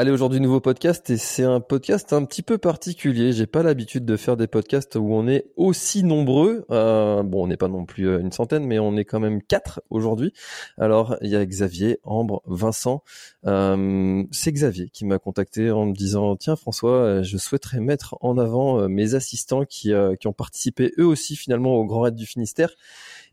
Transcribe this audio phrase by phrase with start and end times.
[0.00, 3.34] Allez, aujourd'hui, nouveau podcast et c'est un podcast un petit peu particulier.
[3.34, 6.64] J'ai pas l'habitude de faire des podcasts où on est aussi nombreux.
[6.70, 9.42] Euh, bon, on n'est pas non plus euh, une centaine, mais on est quand même
[9.42, 10.32] quatre aujourd'hui.
[10.78, 13.04] Alors, il y a Xavier, Ambre, Vincent.
[13.44, 18.16] Euh, c'est Xavier qui m'a contacté en me disant tiens François, euh, je souhaiterais mettre
[18.22, 22.14] en avant mes assistants qui, euh, qui ont participé eux aussi finalement au Grand Raid
[22.14, 22.70] du Finistère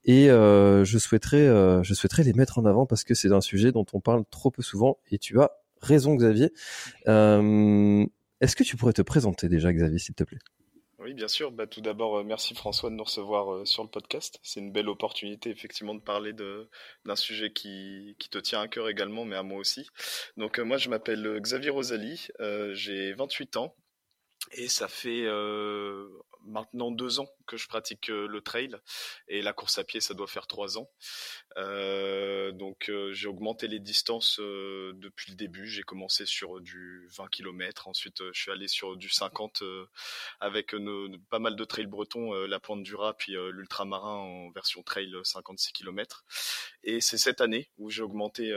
[0.04, 1.48] et je souhaiterais
[1.84, 4.52] je souhaiterais les mettre en avant parce que c'est un sujet dont on parle trop
[4.52, 6.52] peu souvent et tu as raison Xavier.
[7.08, 8.06] Euh,
[8.42, 10.40] Est-ce que tu pourrais te présenter déjà Xavier s'il te plaît?
[11.00, 11.52] Oui, bien sûr.
[11.52, 14.40] Bah, tout d'abord, euh, merci François de nous recevoir euh, sur le podcast.
[14.42, 19.24] C'est une belle opportunité, effectivement, de parler d'un sujet qui, te tient à cœur également,
[19.24, 19.88] mais à moi aussi.
[20.38, 22.28] Donc, moi, je m'appelle Xavier Rosalie,
[22.74, 23.76] j'ai 28 ans,
[24.52, 26.08] et ça fait euh,
[26.48, 28.76] maintenant deux ans que je pratique euh, le trail,
[29.28, 30.90] et la course à pied, ça doit faire trois ans.
[31.58, 35.68] Euh, donc, euh, j'ai augmenté les distances euh, depuis le début.
[35.68, 39.86] J'ai commencé sur du 20 km, ensuite, je suis allé sur du 50 euh,
[40.40, 40.76] avec
[41.30, 45.24] pas mal de trails bretons, la Pointe du Raz, puis l'ultramarin en version trail euh,
[45.24, 46.26] 56 km.
[46.84, 48.54] Et c'est cette année où j'ai augmenté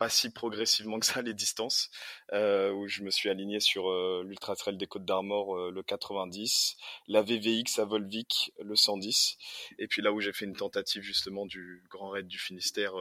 [0.00, 1.90] pas si progressivement que ça les distances,
[2.32, 5.82] euh, où je me suis aligné sur euh, l'ultra trail des Côtes d'Armor euh, le
[5.82, 9.36] 90, la VVX à Volvic le 110,
[9.78, 12.94] et puis là où j'ai fait une tentative justement du Grand Raid du Finistère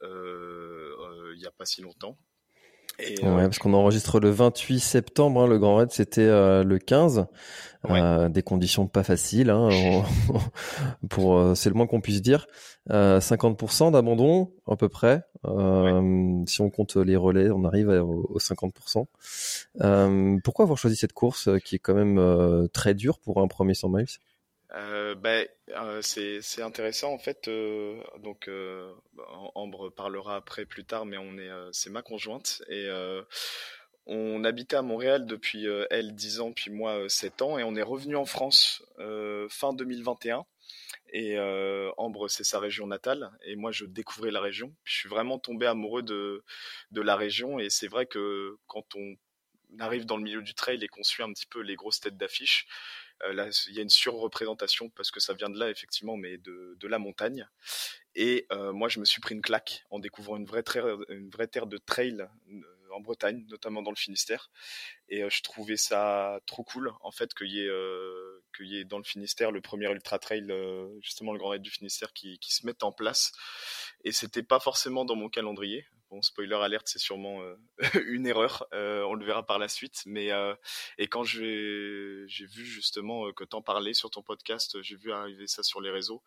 [0.00, 2.16] il y a pas si longtemps.
[2.98, 5.42] Et, euh, Ouais, parce qu'on enregistre le 28 septembre.
[5.42, 7.26] hein, le Grand Raid c'était euh, le 15.
[7.88, 8.00] Ouais.
[8.00, 9.50] Euh, des conditions pas faciles.
[9.50, 9.68] Hein,
[10.30, 10.40] on-
[11.08, 12.46] pour euh, c'est le moins qu'on puisse dire.
[12.90, 15.22] Euh, 50% d'abandon à peu près.
[15.44, 19.06] Euh, Si on compte les relais, on arrive à- aux aux 50%.
[19.82, 23.40] Euh, pourquoi avoir choisi cette course euh, qui est quand même euh, très dure pour
[23.40, 24.06] un premier 100 miles?
[24.76, 27.48] Euh, ben, euh, c'est intéressant en fait.
[27.48, 28.92] euh, donc euh,
[29.54, 32.88] Ambre parlera après plus tard, mais on est c'est ma conjointe et
[34.08, 37.74] on habitait à Montréal depuis elle 10 ans puis moi euh, 7 ans et on
[37.74, 38.82] est revenu en France
[39.48, 40.44] fin 2021.
[41.12, 41.38] Et
[41.96, 44.74] Ambre, c'est sa région natale, et moi je découvrais la région.
[44.84, 46.44] Je suis vraiment tombé amoureux de
[46.90, 49.16] de la région, et c'est vrai que quand on
[49.78, 52.16] arrive dans le milieu du trail et qu'on suit un petit peu les grosses têtes
[52.16, 52.66] d'affiche,
[53.32, 56.76] là, il y a une surreprésentation parce que ça vient de là effectivement, mais de,
[56.78, 57.48] de la montagne.
[58.14, 61.28] Et euh, moi, je me suis pris une claque en découvrant une vraie terre, une
[61.28, 62.60] vraie terre de trail euh,
[62.92, 64.50] en Bretagne, notamment dans le Finistère.
[65.08, 68.98] Et euh, je trouvais ça trop cool en fait qu'il y euh, y ait dans
[68.98, 72.54] le Finistère le premier ultra trail, euh, justement le Grand Raid du Finistère, qui, qui
[72.54, 73.32] se mette en place.
[74.04, 75.86] Et c'était pas forcément dans mon calendrier.
[76.08, 77.56] Bon, spoiler alerte, c'est sûrement euh,
[78.06, 78.64] une erreur.
[78.72, 80.04] Euh, on le verra par la suite.
[80.06, 80.54] Mais euh,
[80.98, 85.64] et quand j'ai vu justement que t'en parlais sur ton podcast, j'ai vu arriver ça
[85.64, 86.22] sur les réseaux.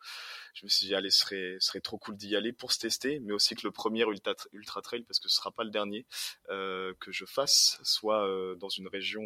[0.52, 3.20] Je me suis dit allez, ce serait serait trop cool d'y aller pour se tester,
[3.20, 6.06] mais aussi que le premier ultra, ultra trail, parce que ce sera pas le dernier
[6.48, 8.26] que je fasse, soit
[8.56, 9.22] dans une région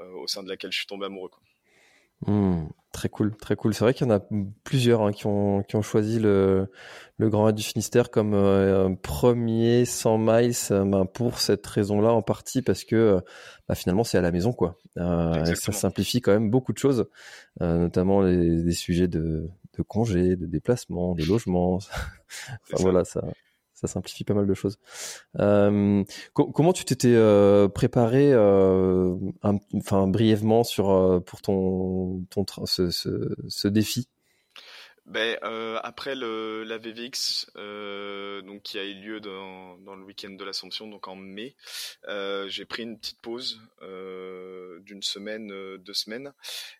[0.00, 1.30] au sein de laquelle je suis tombé amoureux.
[1.30, 1.42] Quoi.
[2.26, 3.74] Hmm, très cool, très cool.
[3.74, 4.20] C'est vrai qu'il y en a
[4.64, 6.70] plusieurs hein, qui, ont, qui ont choisi le,
[7.18, 12.12] le Grand Raid du Finistère comme euh, premier 100 miles euh, ben, pour cette raison-là
[12.12, 13.22] en partie parce que
[13.68, 14.76] bah, finalement c'est à la maison quoi.
[14.96, 17.08] Euh, et ça simplifie quand même beaucoup de choses,
[17.62, 21.78] euh, notamment les, des sujets de, de congés, de déplacements, de logements.
[22.70, 23.22] Enfin, voilà, ça,
[23.80, 24.78] ça simplifie pas mal de choses.
[25.40, 26.04] Euh,
[26.34, 29.14] co- comment tu t'étais euh, préparé, euh,
[29.76, 34.08] enfin brièvement sur euh, pour ton, ton ce, ce, ce défi?
[35.08, 40.04] Ben, euh, après le, la VVX, euh, donc qui a eu lieu dans, dans le
[40.04, 41.56] week-end de l'Assomption, donc en mai,
[42.08, 46.34] euh, j'ai pris une petite pause euh, d'une semaine, euh, deux semaines,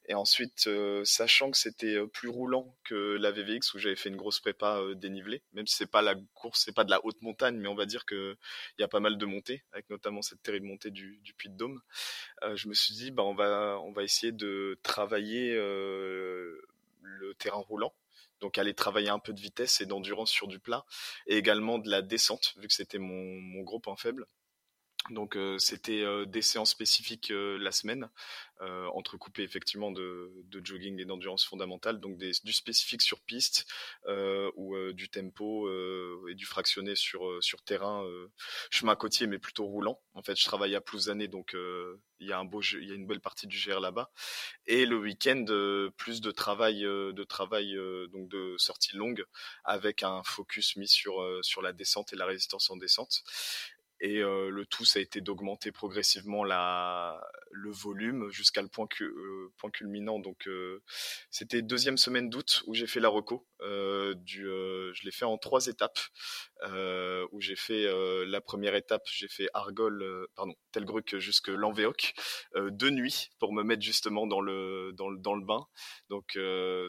[0.09, 4.17] et ensuite, euh, sachant que c'était plus roulant que la VVX où j'avais fait une
[4.17, 7.57] grosse prépa dénivelée, même si c'est pas la course, c'est pas de la haute montagne,
[7.57, 8.37] mais on va dire que
[8.79, 11.49] il y a pas mal de montées, avec notamment cette terrible montée du, du Puy
[11.49, 11.81] de Dôme.
[12.57, 17.95] Je me suis dit, bah on va on va essayer de travailler le terrain roulant
[18.41, 20.85] donc aller travailler un peu de vitesse et d'endurance sur du plat,
[21.27, 24.27] et également de la descente, vu que c'était mon, gros point faible.
[25.11, 28.09] Donc euh, c'était euh, des séances spécifiques euh, la semaine,
[28.93, 33.67] entrecoupées effectivement de, de jogging et d'endurance fondamentale, donc des, du spécifique sur piste
[34.57, 35.71] ou du tempo
[36.27, 38.05] et du fractionné sur sur terrain,
[38.69, 40.01] chemin côtier mais plutôt roulant.
[40.15, 41.55] En fait, je travaille à Plouzané, donc
[42.19, 44.11] il y a un beau, il y a une belle partie du GR là-bas.
[44.67, 45.45] Et le week-end,
[45.97, 47.77] plus de travail, de travail
[48.11, 49.25] donc de sortie longue,
[49.63, 53.23] avec un focus mis sur sur la descente et la résistance en descente
[54.01, 58.87] et euh, le tout ça a été d'augmenter progressivement la le volume jusqu'à le point
[59.01, 60.19] euh, point culminant.
[60.19, 60.83] Donc euh,
[61.31, 63.47] c'était deuxième semaine d'août où j'ai fait la reco
[64.17, 65.99] du je l'ai fait en trois étapes
[67.33, 67.87] où j'ai fait
[68.27, 72.15] la première étape j'ai fait Argol pardon Telgruc jusque Lanvéoc
[72.55, 75.67] de nuit pour me mettre justement dans le dans le dans le bain.
[76.09, 76.39] Donc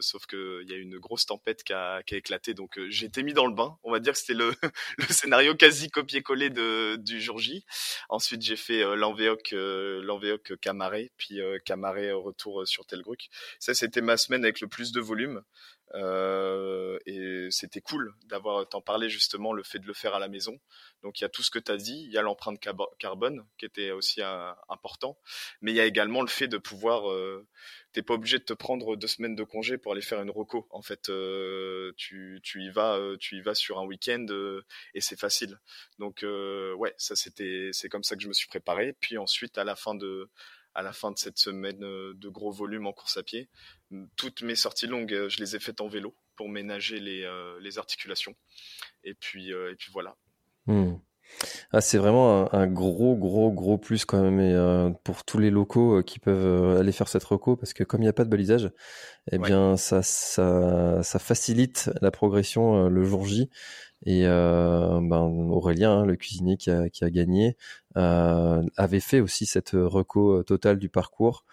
[0.00, 2.54] sauf que il y a une grosse tempête qui a, qui a éclaté.
[2.54, 3.76] Donc j'ai mis dans le bain.
[3.82, 4.52] On va dire que c'était le
[4.98, 7.64] le scénario quasi copié-collé de du jour J.
[8.08, 13.28] Ensuite, j'ai fait euh, l'Envéoc, euh, l'Envéoc Camaré, puis euh, Camaré retour sur Telgruc.
[13.58, 15.42] Ça, c'était ma semaine avec le plus de volume.
[15.94, 20.28] Euh, et c'était cool d'avoir t'en parler justement le fait de le faire à la
[20.28, 20.58] maison.
[21.02, 22.60] Donc il y a tout ce que tu as dit, il y a l'empreinte
[22.98, 24.20] carbone qui était aussi
[24.68, 25.18] important,
[25.60, 27.46] mais il y a également le fait de pouvoir euh,
[27.92, 30.66] t'es pas obligé de te prendre deux semaines de congé pour aller faire une reco.
[30.70, 34.64] En fait, euh, tu, tu y vas, euh, tu y vas sur un week-end euh,
[34.94, 35.58] et c'est facile.
[35.98, 38.94] Donc ouais, ça c'était, c'est comme ça que je me suis préparé.
[39.00, 40.30] Puis ensuite, à la fin de,
[40.74, 43.48] à la fin de cette semaine de gros volume en course à pied,
[44.16, 47.28] toutes mes sorties longues, je les ai faites en vélo pour ménager les,
[47.60, 48.34] les articulations.
[49.04, 50.16] Et puis, et puis voilà.
[50.66, 50.94] Hmm.
[51.72, 55.50] Ah, c'est vraiment un, gros, gros, gros plus quand même et, euh, pour tous les
[55.50, 58.12] locaux euh, qui peuvent euh, aller faire cette reco parce que comme il n'y a
[58.12, 58.70] pas de balisage,
[59.30, 63.48] eh bien ça, ça, ça facilite la progression le jour J.
[64.06, 67.56] Et ben, Aurélien, hein, le cuisinier qui a, qui a gagné,
[67.94, 71.44] avait fait aussi cette reco totale du parcours.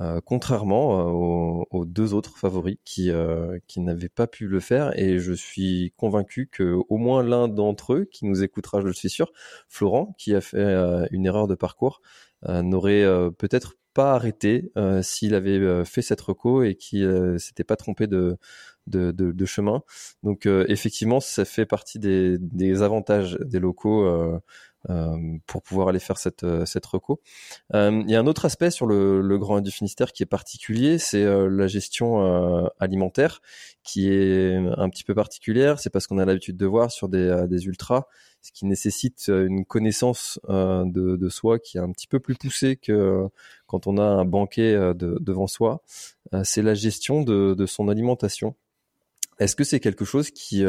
[0.00, 4.98] Euh, contrairement euh, aux, deux autres favoris qui, euh, qui n'avaient pas pu le faire.
[4.98, 8.92] Et je suis convaincu que au moins l'un d'entre eux, qui nous écoutera, je le
[8.92, 9.32] suis sûr,
[9.68, 10.64] Florent, qui a fait
[11.10, 12.02] une erreur de parcours,
[12.48, 13.04] n'aurait
[13.38, 14.72] peut-être pas arrêté
[15.02, 17.04] s'il avait fait cette reco et qui
[17.38, 18.36] s'était pas trompé de,
[18.86, 19.82] de, de, de chemin.
[20.22, 24.40] Donc effectivement, ça fait partie des, des avantages des locaux
[24.90, 27.22] euh, pour pouvoir aller faire cette, euh, cette reco.
[27.74, 30.26] Euh, il y a un autre aspect sur le, le Grand du Finistère qui est
[30.26, 33.40] particulier, c'est la gestion alimentaire
[33.82, 35.78] qui est un petit peu particulière.
[35.80, 38.04] C'est parce qu'on a l'habitude de voir sur des, des ultras,
[38.42, 42.76] ce qui nécessite une connaissance de, de, soi qui est un petit peu plus poussée
[42.76, 43.26] que
[43.66, 45.82] quand on a un banquet de, devant soi.
[46.42, 48.54] c'est la gestion de, de son alimentation.
[49.38, 50.64] Est-ce que c'est quelque chose qui,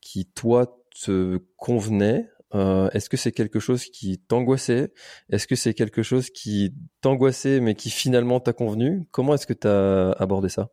[0.00, 4.92] qui toi te convenait euh, Est-ce que c'est quelque chose qui t'angoissait?
[5.30, 9.06] Est-ce que c'est quelque chose qui t'angoissait mais qui finalement t'a convenu?
[9.10, 10.70] Comment est-ce que tu as abordé ça?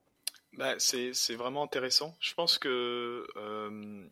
[0.54, 2.18] Bah, c'est, vraiment intéressant.
[2.20, 4.10] Je pense que, euh,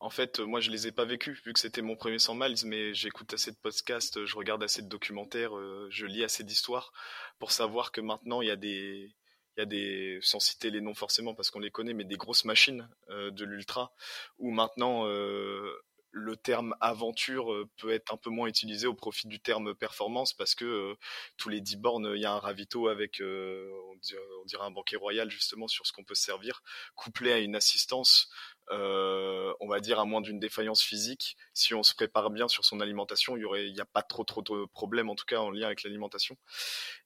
[0.00, 2.56] en fait, moi, je les ai pas vécus, vu que c'était mon premier 100 miles,
[2.66, 6.92] mais j'écoute assez de podcasts, je regarde assez de documentaires, euh, je lis assez d'histoires
[7.38, 9.14] pour savoir que maintenant, il y a des,
[9.56, 12.16] il y a des, sans citer les noms forcément parce qu'on les connaît, mais des
[12.16, 13.92] grosses machines euh, de l'ultra
[14.38, 15.70] où maintenant euh,
[16.10, 20.32] le terme aventure euh, peut être un peu moins utilisé au profit du terme performance
[20.32, 20.96] parce que
[21.36, 25.30] tous les 10 bornes, il y a un ravito avec, on, dirait, un banquet royal
[25.30, 26.62] justement sur ce qu'on peut servir,
[26.94, 28.30] couplé à une assistance,
[28.72, 31.36] on va dire à moins d'une défaillance physique.
[31.54, 34.02] Si on se prépare bien sur son alimentation, il y aurait, il n'y a pas
[34.02, 36.36] trop trop de problèmes en tout cas en lien avec l'alimentation.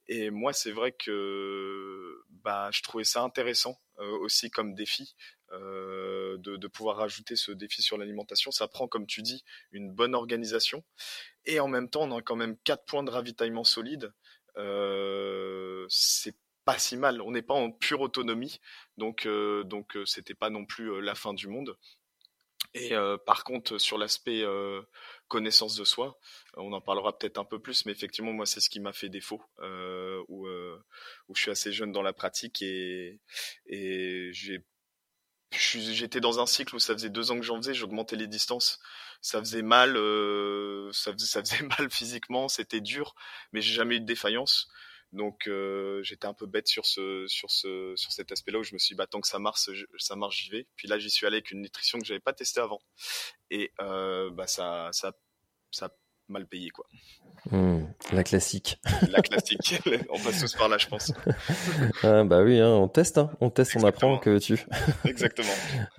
[0.09, 5.15] Et moi, c'est vrai que bah, je trouvais ça intéressant aussi comme défi
[5.53, 8.51] euh, de, de, pouvoir rajouter ce défi sur l'alimentation.
[8.51, 10.83] Ça prend, comme tu dis, une bonne organisation.
[11.45, 14.13] Et en même temps, on a quand même quatre points de ravitaillement solide.
[14.57, 16.35] Euh, c'est
[16.67, 17.23] pas si mal.
[17.23, 18.61] On n'est pas en pure autonomie,
[18.99, 21.79] donc euh, donc euh, c'était pas non plus euh, la fin du monde.
[22.75, 22.93] Et
[23.25, 24.45] par contre, sur l'aspect
[25.29, 26.19] connaissance de soi,
[26.59, 29.09] on en parlera peut-être un peu plus, mais effectivement, moi, c'est ce qui m'a fait
[29.09, 29.43] défaut,
[30.29, 33.19] où, où je suis assez jeune dans la pratique et,
[33.65, 34.31] et
[35.53, 38.79] j'étais dans un cycle où ça faisait deux ans que j'en faisais, j'augmentais les distances,
[39.21, 43.15] ça faisait mal, euh, ça, faisait, ça faisait mal physiquement, c'était dur,
[43.53, 44.69] mais j'ai jamais eu de défaillance.
[45.17, 48.75] Donc euh, j'étais un peu bête sur ce sur ce sur cet aspect-là où je
[48.75, 49.69] me suis dit bah tant que ça marche
[49.99, 50.67] ça marche j'y vais.
[50.77, 52.81] Puis là j'y suis allé avec une nutrition que j'avais pas testée avant
[53.51, 55.13] et euh, bah ça ça
[55.71, 55.91] ça
[56.29, 56.87] mal payé quoi.
[57.51, 58.81] Hmm, la classique.
[59.11, 59.81] La classique.
[60.11, 61.13] on passe tous par là, je pense.
[62.03, 63.31] ah, bah oui, hein, on teste, hein.
[63.41, 64.59] on teste, on apprend que tu.
[65.05, 65.53] Exactement.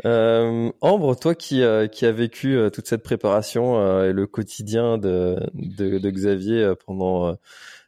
[0.06, 4.28] Euh, Ambre, toi qui, euh, qui as vécu euh, toute cette préparation euh, et le
[4.28, 7.38] quotidien de, de, de Xavier pendant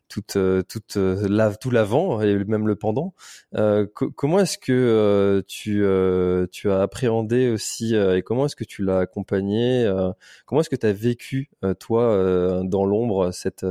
[0.09, 0.37] toute,
[0.67, 3.13] toute la, tout l'avant et même le pendant.
[3.93, 5.83] comment est-ce que tu,
[6.51, 9.89] tu as appréhendé aussi et comment est-ce que tu l'as accompagné
[10.45, 11.49] Comment est-ce que tu as vécu
[11.79, 13.65] toi dans l'ombre cette,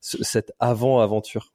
[0.00, 1.52] cette avant-aventure?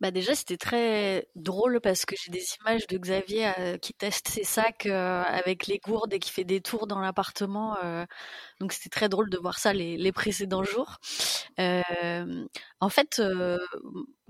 [0.00, 4.28] Bah déjà c'était très drôle parce que j'ai des images de Xavier euh, qui teste
[4.28, 7.76] ses sacs euh, avec les gourdes et qui fait des tours dans l'appartement.
[7.84, 8.04] Euh,
[8.60, 10.98] donc c'était très drôle de voir ça les, les précédents jours.
[11.58, 13.22] en fait,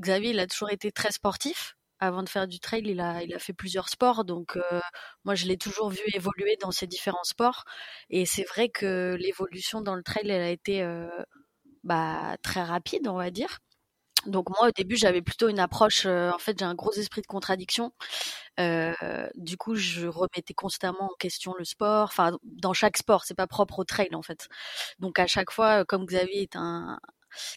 [0.00, 1.76] Xavier il a toujours été très sportif.
[2.02, 4.58] Avant de faire du trail, il a, il a fait plusieurs sports, donc
[5.24, 7.64] moi je l'ai toujours vu évoluer dans ces différents sports.
[8.08, 10.82] Et c'est vrai que l'évolution dans le trail, elle a été
[11.84, 13.58] bah, très rapide, on va dire.
[14.26, 17.22] Donc moi au début j'avais plutôt une approche, euh, en fait j'ai un gros esprit
[17.22, 17.92] de contradiction.
[18.60, 18.92] Euh,
[19.34, 23.46] du coup je remettais constamment en question le sport, enfin dans chaque sport, c'est pas
[23.46, 24.48] propre au trail en fait.
[24.98, 27.00] Donc à chaque fois, comme Xavier est un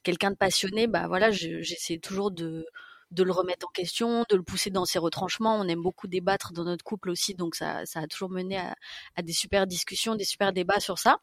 [0.03, 2.65] quelqu'un de passionné, bah voilà j'essaie toujours de
[3.12, 5.58] de le remettre en question, de le pousser dans ses retranchements.
[5.60, 8.75] On aime beaucoup débattre dans notre couple aussi, donc ça, ça a toujours mené à,
[9.15, 11.20] à des super discussions, des super débats sur ça.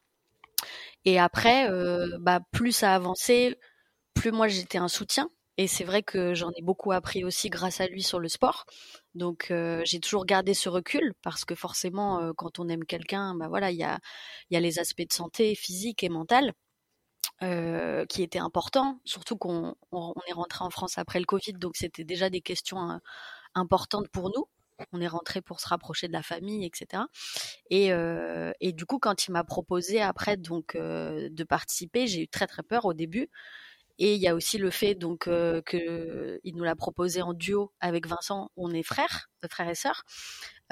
[1.05, 3.57] Et après, euh, bah, plus ça avançait,
[4.13, 5.29] plus moi j'étais un soutien.
[5.57, 8.65] Et c'est vrai que j'en ai beaucoup appris aussi grâce à lui sur le sport.
[9.15, 13.35] Donc euh, j'ai toujours gardé ce recul parce que forcément, euh, quand on aime quelqu'un,
[13.35, 13.99] bah voilà, il y a,
[14.49, 16.53] y a les aspects de santé physique et mentale
[17.43, 19.01] euh, qui étaient importants.
[19.05, 22.99] Surtout qu'on on, est rentré en France après le Covid, donc c'était déjà des questions
[23.53, 24.47] importantes pour nous.
[24.93, 27.03] On est rentré pour se rapprocher de la famille, etc.
[27.69, 27.91] Et,
[28.61, 32.63] et du coup, quand il m'a proposé après donc de participer, j'ai eu très très
[32.63, 33.29] peur au début
[34.01, 35.61] et il y a aussi le fait donc euh,
[36.43, 38.49] nous l'a proposé en duo avec Vincent.
[38.57, 40.03] On est frères, frères et sœurs.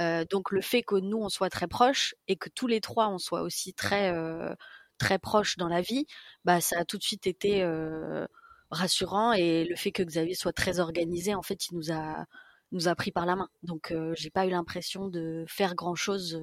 [0.01, 3.07] Euh, donc le fait que nous on soit très proches et que tous les trois
[3.09, 4.55] on soit aussi très euh,
[4.97, 6.07] très proches dans la vie,
[6.43, 7.63] bah ça a tout de suite été
[8.71, 12.25] rassurant et le fait que Xavier soit très organisé, en fait, il nous a
[12.71, 13.49] nous a pris par la main.
[13.63, 16.41] Donc j'ai pas eu l'impression de faire grand chose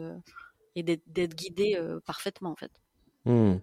[0.77, 2.73] et d'être guidé parfaitement en fait.
[3.27, 3.57] Hmm.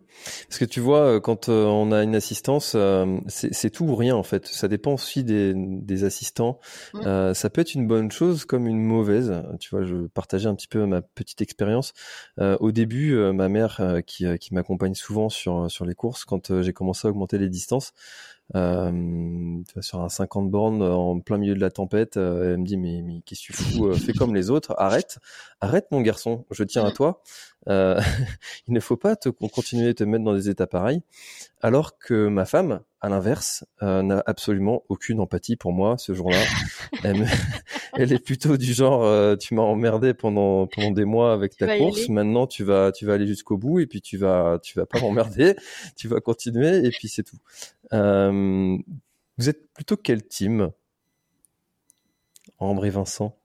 [0.49, 3.95] Parce que tu vois, euh, quand euh, on a une assistance, euh, c'est tout ou
[3.95, 4.45] rien en fait.
[4.45, 6.59] Ça dépend aussi des, des assistants.
[6.93, 7.33] Mmh.
[7.33, 9.33] ça peut être une bonne chose comme une mauvaise.
[9.61, 11.93] Tu vois, je partageais un petit peu ma petite expérience.
[12.37, 17.07] au début, ma mère qui, qui m'accompagne souvent sur sur les courses, quand j'ai commencé
[17.07, 17.93] à augmenter les distances,
[18.55, 23.01] euh, sur un 50 bornes en plein milieu de la tempête, elle me dit mais,
[23.01, 25.19] mais qu'est-ce que tu fous Fais comme les autres, arrête,
[25.63, 26.93] arrête mon garçon, je tiens à mmh.
[26.93, 27.21] toi.
[27.69, 27.99] Euh,
[28.67, 31.01] il ne faut pas te, continuer à te mettre dans des états pareils.
[31.61, 36.41] Alors que ma femme, à l'inverse, euh, n'a absolument aucune empathie pour moi ce jour-là.
[37.93, 41.77] elle, est plutôt du genre, euh, tu m'as emmerdé pendant pendant des mois avec ta
[41.77, 42.09] course.
[42.09, 44.99] Maintenant, tu vas tu vas aller jusqu'au bout et puis tu vas tu vas pas
[44.99, 45.55] m'emmerder.
[45.95, 47.37] tu vas continuer et puis c'est tout.
[47.93, 48.77] Euh,
[49.37, 50.71] vous êtes plutôt quel team,
[52.59, 53.37] Ambre et Vincent?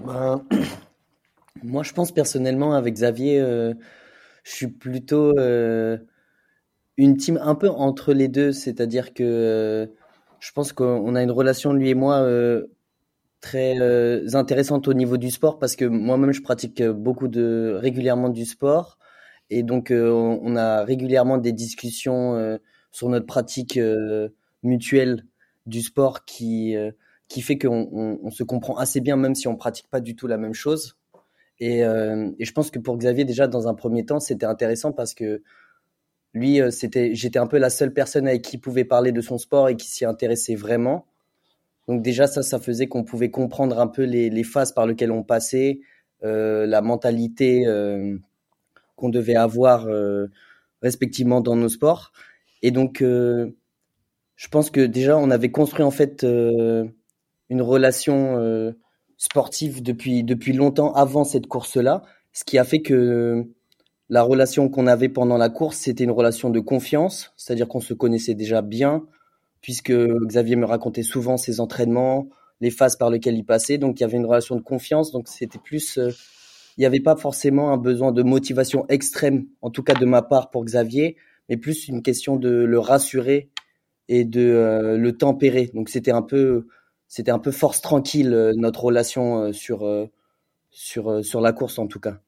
[0.00, 0.44] Ben,
[1.62, 3.74] moi, je pense personnellement avec Xavier, euh,
[4.44, 5.98] je suis plutôt euh,
[6.96, 9.86] une team un peu entre les deux, c'est-à-dire que euh,
[10.40, 12.26] je pense qu'on a une relation lui et moi
[13.40, 18.44] très intéressante au niveau du sport parce que moi-même je pratique beaucoup de régulièrement du
[18.44, 18.98] sport.
[19.50, 22.58] Et donc on a régulièrement des discussions
[22.90, 23.78] sur notre pratique
[24.64, 25.24] mutuelle
[25.66, 26.74] du sport qui
[27.32, 30.26] qui fait qu'on on se comprend assez bien même si on pratique pas du tout
[30.26, 30.98] la même chose.
[31.62, 35.14] Euh, et, je pense que pour Xavier, déjà, dans un premier temps, c'était intéressant parce
[35.14, 35.42] que
[36.34, 39.20] lui, euh, c'était, j'étais un peu la seule personne avec qui il pouvait parler de
[39.22, 41.06] son sport et qui s'y intéressait vraiment.
[41.88, 45.22] Donc déjà, ça, ça faisait qu'on pouvait comprendre un peu les, phases par lesquelles on
[45.22, 45.80] passait,
[46.22, 47.64] euh, la mentalité
[48.96, 49.88] qu'on devait avoir
[50.82, 52.12] respectivement dans nos sports.
[52.60, 56.24] Et donc, je pense que déjà, on avait construit en fait
[57.52, 58.74] une relation
[59.16, 63.46] sportif depuis, depuis longtemps avant cette course-là, ce qui a fait que
[64.08, 67.94] la relation qu'on avait pendant la course, c'était une relation de confiance, c'est-à-dire qu'on se
[67.94, 69.04] connaissait déjà bien,
[69.60, 72.28] puisque Xavier me racontait souvent ses entraînements,
[72.60, 75.28] les phases par lesquelles il passait, donc il y avait une relation de confiance, donc
[75.28, 76.10] c'était plus, euh,
[76.76, 80.22] il n'y avait pas forcément un besoin de motivation extrême, en tout cas de ma
[80.22, 81.16] part pour Xavier,
[81.48, 83.50] mais plus une question de le rassurer
[84.08, 85.70] et de euh, le tempérer.
[85.74, 86.66] Donc c'était un peu
[87.12, 90.06] c'était un peu force tranquille euh, notre relation euh, sur euh,
[90.70, 92.18] sur sur la course en tout cas.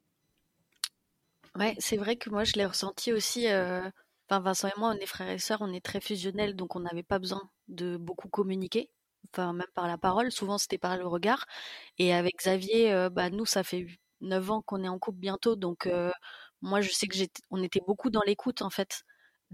[1.56, 3.46] Ouais, c'est vrai que moi je l'ai ressenti aussi.
[3.46, 6.80] Enfin, Vincent et moi, on est frères et sœurs, on est très fusionnels, donc on
[6.80, 8.90] n'avait pas besoin de beaucoup communiquer.
[9.32, 10.30] Enfin, même par la parole.
[10.32, 11.46] Souvent, c'était par le regard.
[11.98, 13.86] Et avec Xavier, bah, nous, ça fait
[14.20, 15.88] neuf ans qu'on est en couple bientôt, donc
[16.60, 19.04] moi, je sais que j'étais, on était beaucoup dans l'écoute en fait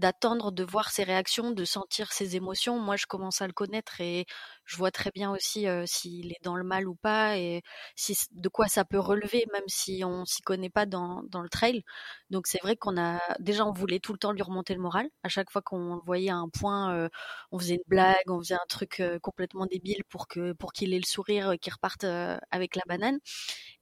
[0.01, 2.79] d'attendre de voir ses réactions, de sentir ses émotions.
[2.79, 4.25] Moi, je commence à le connaître et
[4.65, 7.61] je vois très bien aussi s'il est dans le mal ou pas et
[7.95, 11.49] si, de quoi ça peut relever, même si on s'y connaît pas dans, dans le
[11.49, 11.83] trail.
[12.31, 15.07] Donc c'est vrai qu'on a déjà on voulait tout le temps lui remonter le moral.
[15.23, 17.09] À chaque fois qu'on le voyait à un point,
[17.51, 20.99] on faisait une blague, on faisait un truc complètement débile pour que pour qu'il ait
[20.99, 22.05] le sourire, qu'il reparte
[22.51, 23.19] avec la banane.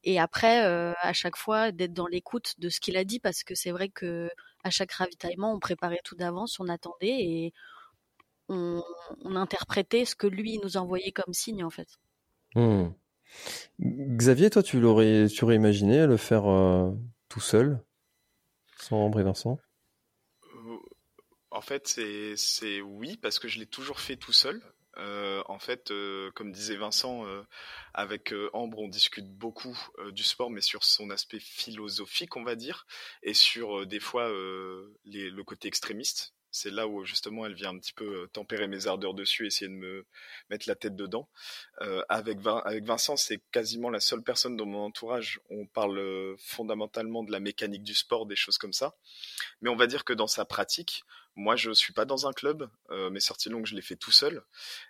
[0.03, 0.59] Et après,
[1.01, 3.89] à chaque fois, d'être dans l'écoute de ce qu'il a dit parce que c'est vrai
[3.89, 4.29] que
[4.63, 7.53] à chaque ravitaillement, on préparait tout d'avance, on attendait et
[8.49, 8.81] on,
[9.35, 11.87] interprétait ce que lui nous envoyait comme signe en fait.
[12.55, 12.89] Hmm.
[13.79, 16.91] Xavier, toi, tu l'aurais, tu aurais imaginé le faire euh,
[17.29, 17.83] tout seul,
[18.77, 19.59] sans Ambre et Vincent?
[20.55, 20.77] Euh,
[21.51, 21.87] En fait,
[22.35, 24.61] c'est oui parce que je l'ai toujours fait tout seul.
[24.99, 25.91] Euh, en fait,
[26.35, 27.25] comme disait Vincent,
[27.93, 29.77] avec Ambre, on discute beaucoup
[30.11, 32.85] du sport, mais sur son aspect philosophique, on va dire,
[33.23, 37.93] et sur des fois le côté extrémiste c'est là où justement elle vient un petit
[37.93, 40.05] peu tempérer mes ardeurs dessus, essayer de me
[40.49, 41.29] mettre la tête dedans.
[42.09, 45.39] avec, avec Vincent, c'est quasiment la seule personne dans mon entourage.
[45.49, 48.95] On parle fondamentalement de la mécanique du sport, des choses comme ça.
[49.61, 51.03] Mais on va dire que dans sa pratique,
[51.35, 52.69] moi je suis pas dans un club.
[52.89, 54.43] mes sorties longues, je les fais tout seul.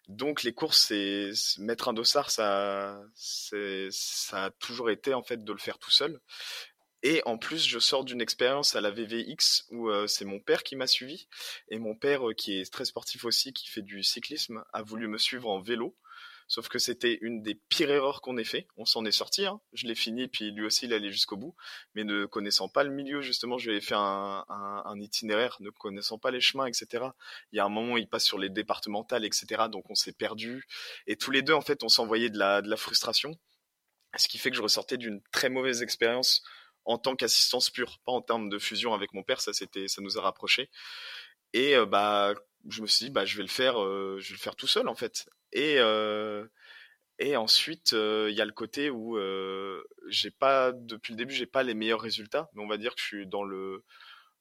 [0.07, 5.51] Donc les courses, c'est mettre un dossard, ça, ça a toujours été en fait de
[5.51, 6.19] le faire tout seul.
[7.01, 10.63] Et en plus, je sors d'une expérience à la VVX où euh, c'est mon père
[10.63, 11.27] qui m'a suivi.
[11.69, 15.07] Et mon père, euh, qui est très sportif aussi, qui fait du cyclisme, a voulu
[15.07, 15.95] me suivre en vélo.
[16.49, 18.67] Sauf que c'était une des pires erreurs qu'on ait fait.
[18.75, 19.45] On s'en est sorti.
[19.45, 19.61] Hein.
[19.71, 21.55] Je l'ai fini, puis lui aussi, il allait jusqu'au bout.
[21.93, 25.69] Mais ne connaissant pas le milieu, justement, je lui ai fait un, un, itinéraire, ne
[25.69, 27.05] connaissant pas les chemins, etc.
[27.51, 29.65] Il y a un moment il passe sur les départementales, etc.
[29.71, 30.65] Donc on s'est perdu.
[31.05, 33.37] Et tous les deux, en fait, on s'envoyait de la, de la frustration.
[34.17, 36.41] Ce qui fait que je ressortais d'une très mauvaise expérience
[36.89, 40.01] en tant qu'assistance pure, pas en termes de fusion avec mon père, ça c'était, ça
[40.01, 40.71] nous a rapprochés.
[41.53, 42.33] Et euh, bah,
[42.67, 44.65] je me suis dit, bah, je vais le faire, euh, je vais le faire tout
[44.65, 45.29] seul en fait.
[45.53, 46.47] Et euh,
[47.19, 49.19] et ensuite, il y a le côté où
[50.07, 53.01] j'ai pas, depuis le début, j'ai pas les meilleurs résultats, mais on va dire que
[53.01, 53.83] je suis dans le,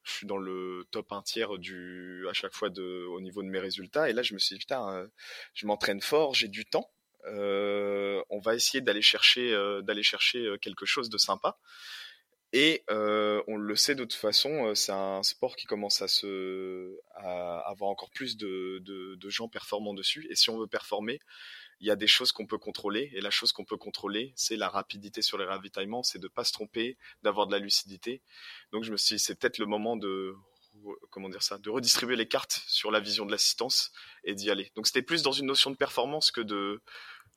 [0.04, 3.48] je suis dans le top 1 tiers du, à chaque fois de, au niveau de
[3.48, 4.08] mes résultats.
[4.08, 5.08] Et là, je me suis dit, putain,
[5.54, 6.88] je m'entraîne fort, j'ai du temps.
[7.26, 9.50] on va essayer d'aller chercher,
[9.82, 11.58] d'aller chercher quelque chose de sympa.
[12.52, 16.08] Et euh, on le sait de toute façon, euh, c'est un sport qui commence à
[16.08, 20.26] se à avoir encore plus de, de, de, gens performants dessus.
[20.30, 21.20] Et si on veut performer,
[21.80, 23.10] il y a des choses qu'on peut contrôler.
[23.14, 26.44] Et la chose qu'on peut contrôler, c'est la rapidité sur les ravitaillements, c'est de pas
[26.44, 28.22] se tromper, d'avoir de la lucidité.
[28.72, 30.34] Donc je me suis dit, c'est peut-être le moment de
[31.10, 33.90] comment dire ça, de redistribuer les cartes sur la vision de l'assistance
[34.24, 34.70] et d'y aller.
[34.74, 36.80] Donc c'était plus dans une notion de performance que de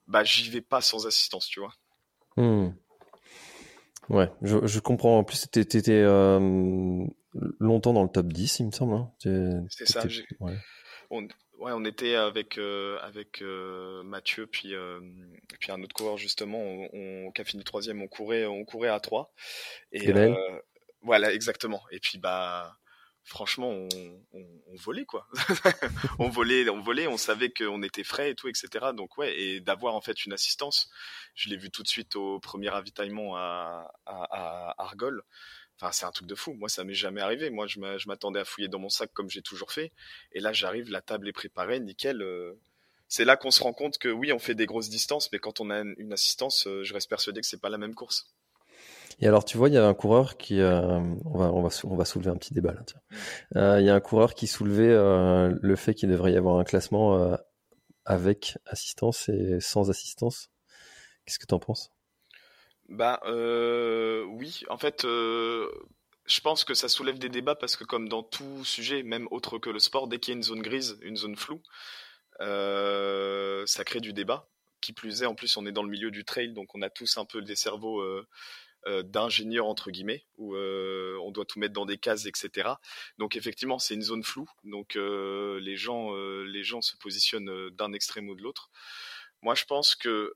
[0.08, 1.74] bah j'y vais pas sans assistance, tu vois.
[2.38, 2.70] Mmh.
[4.12, 5.20] Ouais, je, je comprends.
[5.20, 7.06] En plus, tu étais euh,
[7.60, 8.94] longtemps dans le top 10, il me semble.
[8.94, 9.12] Hein.
[9.70, 10.04] C'est ça.
[10.42, 10.54] Ouais.
[11.10, 14.74] On, ouais, on était avec euh, avec euh, Mathieu puis
[15.60, 18.02] puis un autre coureur justement, on, on, qui a fini troisième.
[18.02, 19.34] On courait on courait à trois.
[19.94, 20.36] Et euh,
[21.04, 21.82] voilà, exactement.
[21.92, 22.78] Et puis bah
[23.24, 23.88] franchement, on,
[24.34, 25.28] on, on volait quoi.
[26.20, 28.88] on volait, on volait, on savait qu'on était frais et tout, etc.
[28.96, 30.90] Donc ouais, et d'avoir en fait une assistance,
[31.36, 35.24] je l'ai vu tout de suite au premier ravitaillement à, à, Argol.
[35.78, 36.54] Enfin, c'est un truc de fou.
[36.54, 37.50] Moi, ça m'est jamais arrivé.
[37.50, 39.92] Moi, je m'attendais à fouiller dans mon sac comme j'ai toujours fait.
[40.32, 42.22] Et là, j'arrive, la table est préparée, nickel.
[42.22, 42.54] Euh.
[43.08, 45.60] C'est là qu'on se rend compte que oui, on fait des grosses distances, mais quand
[45.60, 48.28] on a une assistance, euh, je reste persuadé que c'est pas la même course.
[49.20, 51.70] Et alors, tu vois, il y a un coureur qui, euh, on, va, on, va,
[51.84, 52.84] on va soulever un petit débat là.
[53.56, 56.58] Euh, il y a un coureur qui soulevait euh, le fait qu'il devrait y avoir
[56.58, 57.38] un classement
[58.06, 60.50] avec assistance et sans assistance.
[61.26, 61.92] Qu'est-ce que tu en penses?
[62.90, 68.24] Bah oui, en fait, je pense que ça soulève des débats parce que comme dans
[68.24, 71.18] tout sujet, même autre que le sport, dès qu'il y a une zone grise, une
[71.18, 71.62] zone floue,
[72.40, 74.48] ça crée du débat.
[74.82, 76.90] Qui plus est, en plus, on est dans le milieu du trail, donc on a
[76.90, 78.02] tous un peu des cerveaux
[79.04, 82.70] d'ingénieur entre guillemets où euh, on doit tout mettre dans des cases etc
[83.18, 84.50] donc effectivement c'est une zone floue.
[84.64, 88.70] Donc euh, les gens les gens se positionnent d'un extrême ou de l'autre.
[89.42, 90.34] Moi je pense que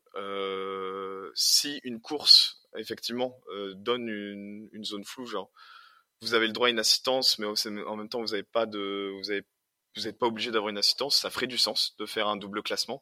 [1.33, 3.39] si une course effectivement
[3.75, 5.49] donne une, une, zone floue genre
[6.21, 9.11] vous avez le droit à une assistance mais en même temps vous n'avez pas de
[9.13, 9.31] vous
[9.95, 12.61] vous n'êtes pas obligé d'avoir une assistance ça ferait du sens de faire un double
[12.63, 13.01] classement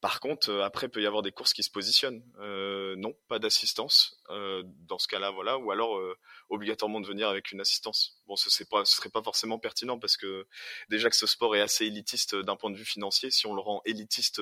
[0.00, 2.22] Par contre, euh, après, peut y avoir des courses qui se positionnent.
[2.38, 4.18] Euh, non, pas d'assistance.
[4.30, 5.58] Euh, dans ce cas-là, voilà.
[5.58, 6.00] Ou alors,
[6.48, 8.18] obligatoirement de venir avec une assistance.
[8.26, 10.46] Bon, ce ce serait pas forcément pertinent parce que
[10.88, 13.30] déjà que ce sport est assez élitiste d'un point de vue financier.
[13.30, 14.40] Si on le rend élitiste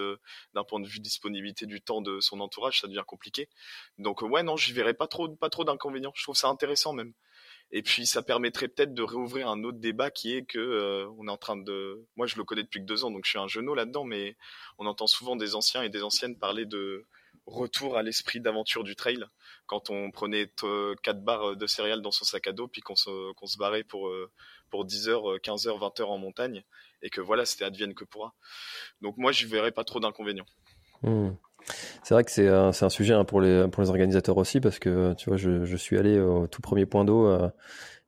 [0.55, 3.49] d'un point de vue disponibilité du temps de son entourage, ça devient compliqué.
[3.99, 6.12] Donc, ouais, non, j'y verrais pas trop, pas trop d'inconvénients.
[6.14, 7.14] Je trouve ça intéressant même.
[7.70, 11.28] Et puis ça permettrait peut-être de réouvrir un autre débat qui est que euh, on
[11.28, 13.38] est en train de, moi je le connais depuis que deux ans, donc je suis
[13.38, 14.37] un genou là-dedans, mais
[14.78, 17.04] on entend souvent des anciens et des anciennes parler de
[17.44, 19.24] retour à l'esprit d'aventure du trail
[19.66, 20.50] quand on prenait
[21.02, 23.85] quatre barres de céréales dans son sac à dos puis qu'on se, qu'on se barrait
[23.85, 24.31] pour euh,
[24.70, 26.62] pour 10 heures, 15 heures, 20 heures en montagne
[27.02, 28.35] et que voilà c'était advienne que pourra.
[29.02, 30.46] Donc moi je verrais pas trop d'inconvénients.
[31.02, 31.31] Mmh.
[32.03, 35.37] C'est vrai que c'est un, sujet hein, pour, les, organisateurs aussi, parce que tu vois,
[35.37, 37.49] je, suis allé au tout premier point d'eau, euh,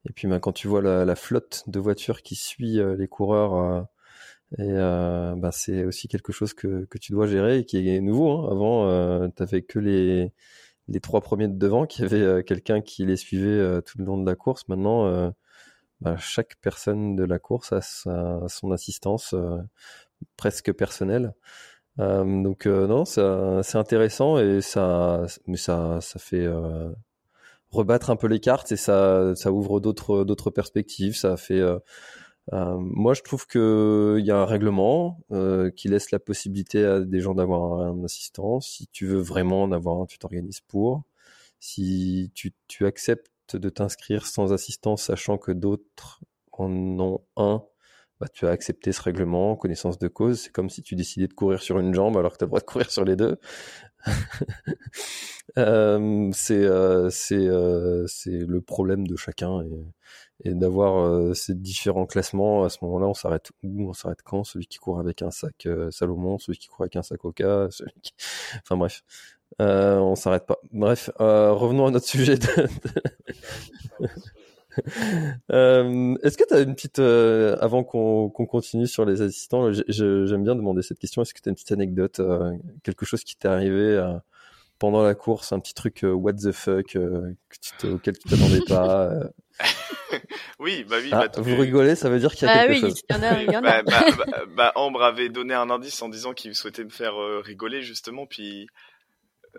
[0.09, 3.87] et puis bah, quand tu vois la, flotte de voitures qui suit euh, les coureurs,
[4.59, 8.31] euh, bah, c'est aussi quelque chose que, tu dois gérer et qui est nouveau.
[8.31, 8.49] Hein.
[8.51, 10.33] Avant, tu avais que les,
[11.03, 14.37] trois premiers de devant, qui avait quelqu'un qui les suivait tout le long de la
[14.37, 14.69] course.
[14.69, 15.33] Maintenant,
[16.01, 17.81] bah, chaque personne de la course a,
[18.49, 19.35] son assistance
[20.37, 21.35] presque personnelle.
[22.01, 26.91] Euh, donc euh, non, c'est intéressant et ça, mais ça, ça fait euh,
[27.71, 31.17] rebattre un peu les cartes et ça, ça ouvre d'autres, d'autres perspectives.
[31.17, 31.63] Ça fait
[32.53, 36.85] euh, moi, je trouve que il y a un règlement euh, qui laisse la possibilité
[36.85, 38.61] à des gens d'avoir un, assistant.
[38.61, 41.05] Si tu veux vraiment en avoir un, tu t'organises pour.
[41.61, 46.21] Si tu, tu acceptes de t'inscrire sans assistance, sachant que d'autres
[46.53, 47.63] en ont un,
[48.21, 50.41] bah, tu as accepté ce règlement, connaissance de cause.
[50.43, 52.51] C'est comme si tu décidais de courir sur une jambe alors que tu as le
[52.51, 53.39] droit de courir sur les deux.
[55.59, 62.65] euh, c'est euh, euh, le problème de chacun et, et d'avoir euh, ces différents classements.
[62.65, 63.89] À ce moment-là, on s'arrête où?
[63.89, 64.45] On s'arrête quand?
[64.45, 67.69] Celui qui court avec un sac euh, Salomon, celui qui court avec un sac Oka,
[67.71, 68.13] celui qui...
[68.63, 69.03] enfin bref.
[69.59, 70.59] on s'arrête pas.
[70.73, 72.39] Bref, revenons à notre sujet.
[75.53, 80.45] euh, Est-ce que tu as une petite, euh, avant qu'on continue sur les assistants, j'aime
[80.45, 82.53] bien demander cette question, est-ce que tu as une petite anecdote, euh,
[82.83, 84.15] quelque chose qui t'est arrivé euh,
[84.79, 87.35] pendant la course, un petit truc what the fuck que
[87.79, 89.11] tu auquel tu t'attendais pas
[90.59, 91.11] oui, bah oui.
[91.13, 93.03] Ah, bah, vous rigolez, ça veut dire qu'il y a ah quelque oui, chose.
[93.11, 93.83] Il y en a, il y en a.
[93.83, 97.13] bah, bah, bah, bah, Ambre avait donné un indice en disant qu'il souhaitait me faire
[97.45, 98.69] rigoler justement, puis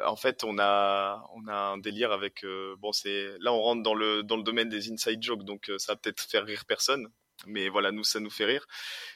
[0.05, 3.83] en fait, on a on a un délire avec euh, bon c'est là on rentre
[3.83, 6.65] dans le dans le domaine des inside jokes donc euh, ça va peut-être faire rire
[6.65, 7.07] personne
[7.47, 8.65] mais voilà nous ça nous fait rire.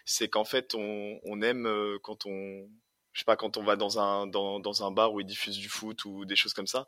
[0.05, 2.69] C'est qu'en fait on on aime euh, quand on
[3.15, 5.57] je sais pas quand on va dans un dans, dans un bar où ils diffusent
[5.57, 6.87] du foot ou des choses comme ça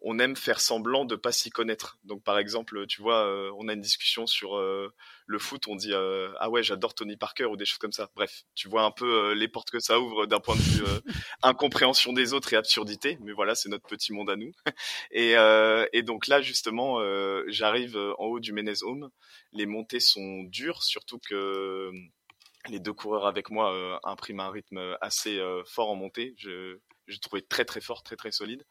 [0.00, 1.98] on aime faire semblant de pas s'y connaître.
[2.04, 4.92] Donc par exemple tu vois euh, on a une discussion sur euh,
[5.26, 8.10] le foot on dit euh, ah ouais j'adore Tony Parker ou des choses comme ça.
[8.16, 10.84] Bref tu vois un peu les portes que ça ouvre d'un point de vue
[11.42, 13.18] incompréhension des autres et absurdité.
[13.22, 14.52] Mais voilà c'est notre petit monde à nous.
[15.12, 15.34] Et
[15.92, 17.00] et donc là justement
[17.48, 19.10] j'arrive en haut du Menez Home.
[19.52, 21.92] Les montées sont dures surtout que
[22.70, 26.34] les deux coureurs avec moi euh, impriment un rythme assez euh, fort en montée.
[26.38, 26.78] Je,
[27.08, 28.64] j'ai trouvé très très fort, très très solide.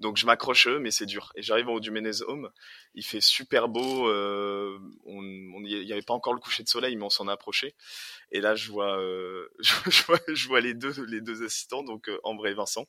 [0.00, 1.32] Donc je m'accroche eux, mais c'est dur.
[1.36, 2.50] Et j'arrive en haut du Menez Home,
[2.94, 4.08] il fait super beau.
[4.08, 5.22] Euh, on,
[5.64, 7.74] il n'y avait pas encore le coucher de soleil, mais on s'en approchait.
[8.32, 12.08] Et là, je vois, euh, je, vois, je vois les deux les deux assistants, donc
[12.08, 12.86] euh, Ambre et Vincent,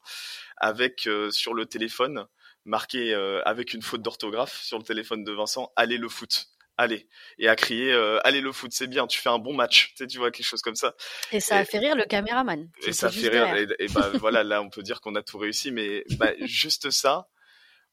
[0.57, 2.25] avec euh, sur le téléphone
[2.65, 7.07] marqué euh, avec une faute d'orthographe sur le téléphone de Vincent, allez le foot allez.
[7.39, 9.89] Et à crier euh, allez le foot c'est bien tu fais un bon match.
[9.89, 10.95] Tu sais tu vois quelque chose comme ça.
[11.31, 12.69] Et ça a fait rire le caméraman.
[12.85, 13.55] Et ça fait rire.
[13.55, 16.91] et, et, bah voilà là on peut dire qu'on a tout réussi mais bah, juste
[16.91, 17.27] ça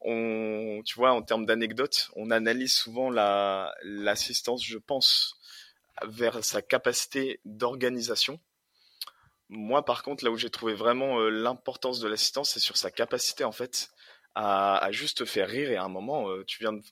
[0.01, 5.39] on tu vois en termes d'anecdotes on analyse souvent la l'assistance je pense
[6.05, 8.41] vers sa capacité d'organisation.
[9.49, 12.91] Moi par contre là où j'ai trouvé vraiment euh, l'importance de l'assistance c'est sur sa
[12.91, 13.91] capacité en fait
[14.35, 15.71] à, à, juste faire rire.
[15.71, 16.83] Et à un moment euh, tu viens de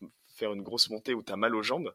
[0.42, 1.94] faire une grosse montée où tu as mal aux jambes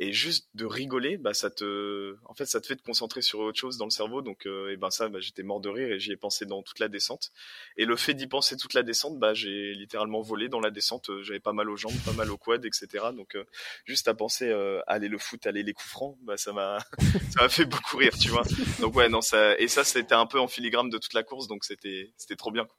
[0.00, 3.40] et juste de rigoler bah ça te en fait ça te fait te concentrer sur
[3.40, 4.22] autre chose dans le cerveau.
[4.22, 6.62] Donc euh, et ben ça bah, j'étais mort de rire et j'y ai pensé dans
[6.62, 7.32] toute la descente.
[7.76, 11.10] Et le fait d'y penser toute la descente bah j'ai littéralement volé dans la descente.
[11.10, 13.44] Euh, j'avais pas mal aux jambes pas mal aux quads etc donc euh,
[13.86, 14.52] juste à penser
[14.86, 16.78] aller le foot aller les coups francs bah ça m'a
[17.34, 18.44] ça m'a fait beaucoup rire tu vois.
[18.80, 21.48] Donc ouais non ça et ça c'était un peu en filigrane de toute la course.
[21.48, 22.76] Donc c'était c'était trop bien quoi.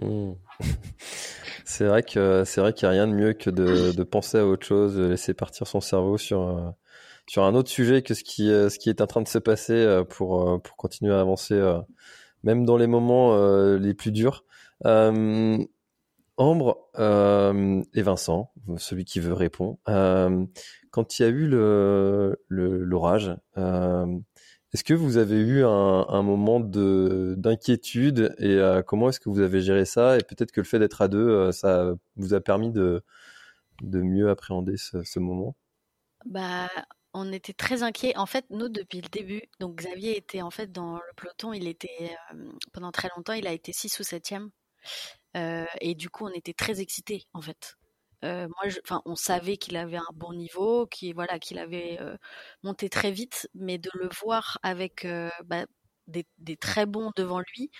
[0.00, 0.32] Mmh.
[1.64, 4.46] C'est vrai que c'est vrai qu'il n'y a rien de mieux que de, penser à
[4.46, 6.68] autre chose, de laisser partir son cerveau sur euh,
[7.28, 9.38] sur un autre sujet que ce qui euh, ce qui est en train de se
[9.38, 11.60] passer euh, pour pour continuer à avancer,
[12.42, 13.36] même dans les moments
[13.76, 14.44] les plus durs.
[16.36, 19.78] Ambre et Vincent, celui qui veut répondre.
[20.90, 21.46] quand il y a eu
[22.48, 23.36] l'orage,
[24.72, 29.60] est-ce que vous avez eu un, moment de d'inquiétude et comment est-ce que vous avez
[29.60, 33.02] géré ça Et peut-être que le fait d'être à deux, ça vous a permis de
[33.82, 35.56] mieux appréhender ce, moment?
[36.24, 36.68] Bah,
[37.12, 38.16] on était très inquiets.
[38.16, 41.66] En fait, nous, depuis le début, donc Xavier était en fait dans le peloton, il
[41.66, 42.16] était
[42.72, 44.50] pendant très longtemps, il a été 6 ou 7e.
[45.36, 47.76] Euh, et du coup, on était très excités, en fait.
[48.24, 52.16] Euh, moi, enfin, on savait qu'il avait un bon niveau, qu'il voilà, qu'il avait euh,
[52.62, 55.06] monté très vite, mais de le voir avec
[55.44, 55.66] bah,
[56.06, 57.70] des, des, très bons devant lui,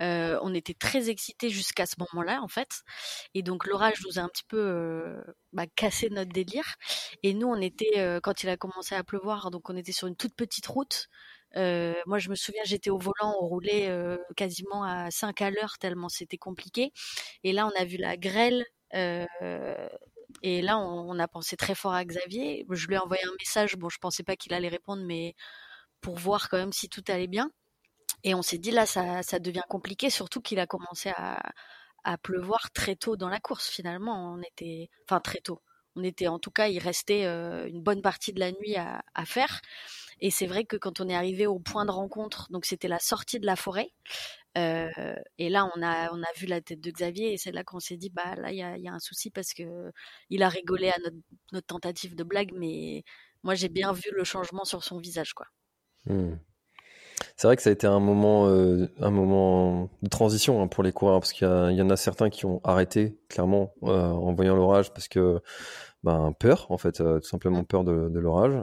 [0.00, 2.82] on était très excités jusqu'à ce moment-là, en fait.
[3.34, 6.76] Et donc l'orage nous a un petit peu bah, cassé notre délire.
[7.22, 10.16] Et nous, on était quand il a commencé à pleuvoir, donc on était sur une
[10.16, 11.08] toute petite route.
[11.56, 15.50] Euh, moi, je me souviens, j'étais au volant, on roulait euh, quasiment à 5 à
[15.50, 16.92] l'heure tellement c'était compliqué.
[17.44, 18.64] Et là, on a vu la grêle.
[18.92, 22.64] Et là, on, a pensé très fort à Xavier.
[22.70, 23.76] Je lui ai envoyé un message.
[23.76, 25.34] Bon, je pensais pas qu'il allait répondre, mais
[26.00, 27.50] pour voir quand même si tout allait bien.
[28.24, 31.40] Et on s'est dit là, ça, devient compliqué, surtout qu'il a commencé à,
[32.22, 33.68] pleuvoir très tôt dans la course.
[33.68, 35.62] Finalement, on était, enfin très tôt.
[35.96, 39.60] On était, en tout cas, il restait une bonne partie de la nuit à faire.
[40.20, 42.98] Et c'est vrai que quand on est arrivé au point de rencontre, donc c'était la
[42.98, 43.90] sortie de la forêt,
[44.58, 47.62] euh, et là on a on a vu la tête de Xavier et c'est là
[47.62, 49.92] qu'on s'est dit bah là il y a, y a, un souci parce que
[50.28, 51.16] il a rigolé à notre,
[51.52, 53.04] notre tentative de blague, mais
[53.44, 55.46] moi j'ai bien vu le changement sur son visage quoi.
[56.06, 56.36] Hmm.
[57.36, 60.82] C'est vrai que ça a été un moment, euh, un moment de transition hein, pour
[60.82, 64.32] les coureurs parce qu'il y, y, en a certains qui ont arrêté clairement euh, en
[64.34, 65.40] voyant l'orage parce que
[66.02, 68.54] ben peur en fait, euh, tout simplement peur de, de l'orage.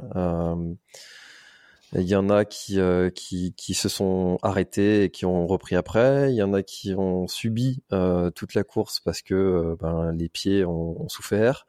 [1.93, 5.75] Il y en a qui, euh, qui, qui, se sont arrêtés et qui ont repris
[5.75, 6.31] après.
[6.31, 10.11] Il y en a qui ont subi euh, toute la course parce que euh, ben,
[10.11, 11.65] les pieds ont, souffert.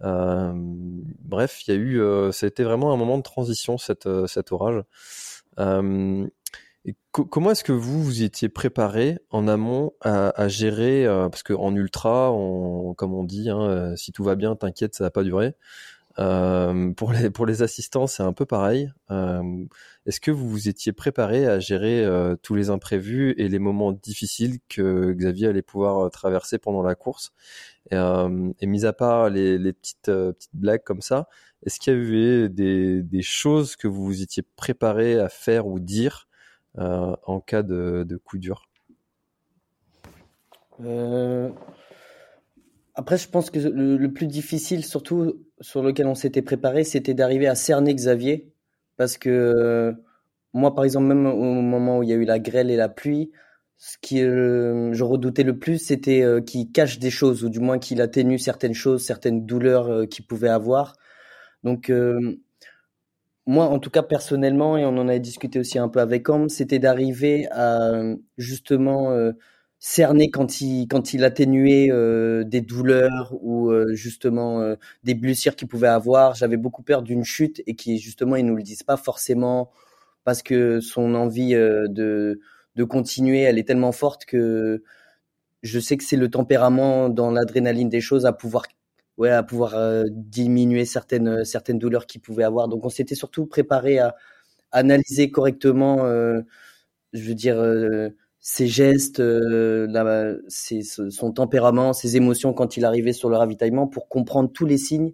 [0.00, 4.52] Bref, il y a eu, ça a été vraiment un moment de transition cette, cet
[4.52, 4.82] orage.
[7.10, 12.32] Comment est-ce que vous vous étiez préparé en amont à, gérer parce qu'en ultra,
[12.96, 15.54] comme on dit, hein, si tout va bien, t'inquiète, ça va pas durer.
[16.18, 18.90] Euh, pour les pour les assistants, c'est un peu pareil.
[19.10, 19.64] Euh,
[20.06, 23.92] Est-ce que vous vous étiez préparé à gérer euh, tous les imprévus et les moments
[23.92, 27.32] difficiles que Xavier allait pouvoir traverser pendant la course?
[27.90, 31.28] Et, et mis à part les, les petites petites blagues comme ça,
[31.64, 35.78] est-ce qu'il y avait des des choses que vous vous étiez préparé à faire ou
[35.80, 36.28] dire
[36.76, 38.68] en cas de, de coup dur?
[42.98, 47.46] Après, je pense que le, plus difficile, surtout sur lequel on s'était préparé, c'était d'arriver
[47.46, 48.52] à cerner Xavier.
[48.96, 49.92] Parce que euh,
[50.52, 52.88] moi, par exemple, même au moment où il y a eu la grêle et la
[52.88, 53.30] pluie,
[53.76, 57.60] ce qui euh, je redoutais le plus, c'était euh, qu'il cache des choses, ou du
[57.60, 60.96] moins qu'il atténue certaines choses, certaines douleurs qu'il pouvait avoir.
[61.62, 61.92] Donc,
[63.46, 66.48] moi, en tout cas, personnellement, et on en avait discuté aussi un peu avec Homme,
[66.48, 67.92] c'était d'arriver à
[68.38, 69.14] justement
[69.78, 75.56] cerner quand il quand il atténuait euh, des douleurs ou euh, justement euh, des blessures
[75.56, 76.34] qu'il pouvait avoir.
[76.34, 79.70] J'avais beaucoup peur d'une chute et qui justement ils nous le disent pas forcément
[80.24, 82.40] parce que son envie de
[82.76, 84.82] de continuer, elle est tellement forte que
[85.62, 88.66] je sais que c'est le tempérament dans l'adrénaline des choses à pouvoir
[89.18, 92.68] ouais à pouvoir diminuer certaines certaines douleurs qu'il pouvait avoir.
[92.68, 94.16] Donc on s'était surtout préparé à
[94.72, 95.98] analyser correctement
[97.12, 97.56] je veux dire
[98.50, 104.50] ses gestes, euh, son tempérament, ses émotions quand il arrivait sur le ravitaillement pour comprendre
[104.50, 105.12] tous les signes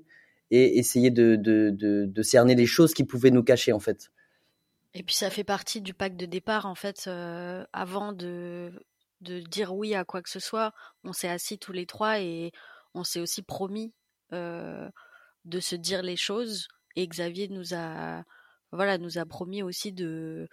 [0.53, 4.13] et essayer de, cerner les choses qui pouvaient nous cacher en fait.
[4.95, 7.07] Et puis ça fait partie du pack de départ en fait.
[7.09, 8.71] Euh, avant de,
[9.21, 12.53] de dire oui à quoi que ce soit, on s'est assis tous les trois et
[12.95, 13.93] on s'est aussi promis
[14.33, 14.89] euh,
[15.45, 16.69] de se dire les choses.
[16.95, 18.23] Et Xavier nous a
[18.71, 20.49] voilà nous a promis aussi de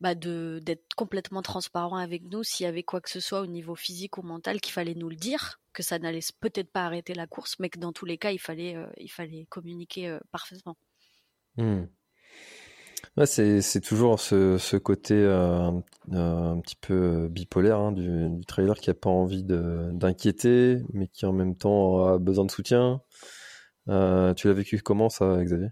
[0.00, 2.42] bah de d'être complètement transparent avec nous.
[2.42, 5.08] S'il y avait quoi que ce soit au niveau physique ou mental qu'il fallait nous
[5.08, 8.18] le dire que ça n'allait peut-être pas arrêter la course mais que dans tous les
[8.18, 10.76] cas il fallait euh, il fallait communiquer euh, parfaitement.
[11.56, 11.84] Mmh.
[13.26, 15.70] c'est toujours ce, ce côté euh,
[16.10, 21.32] un petit peu bipolaire hein, du, trailer qui a pas envie d'inquiéter mais qui en
[21.32, 23.00] même temps a besoin de soutien.
[23.86, 25.68] Tu l'as vécu comment ça Xavier?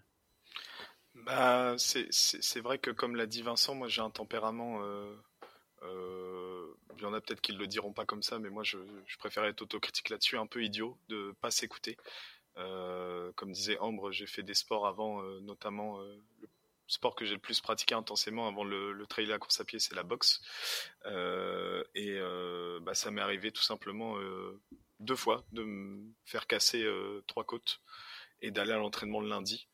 [1.25, 4.83] Bah, c'est vrai que comme l'a dit Vincent, moi j'ai un tempérament.
[4.83, 5.15] Euh,
[5.83, 8.79] euh, il y en a peut-être qui le diront pas comme ça, mais moi je,
[9.07, 11.97] je préfère être autocritique là-dessus, un peu idiot de pas s'écouter.
[12.59, 16.49] Euh, comme disait Ambre, j'ai fait des sports avant, notamment le
[16.87, 19.79] sport que j'ai le plus pratiqué intensément avant le, le trail à course à pied,
[19.79, 20.41] c'est la boxe.
[21.95, 22.21] et
[22.83, 24.17] bah, ça m'est arrivé tout simplement
[25.01, 26.87] deux fois de me faire casser
[27.27, 27.81] trois côtes
[28.43, 29.67] et d'aller à l'entraînement le lundi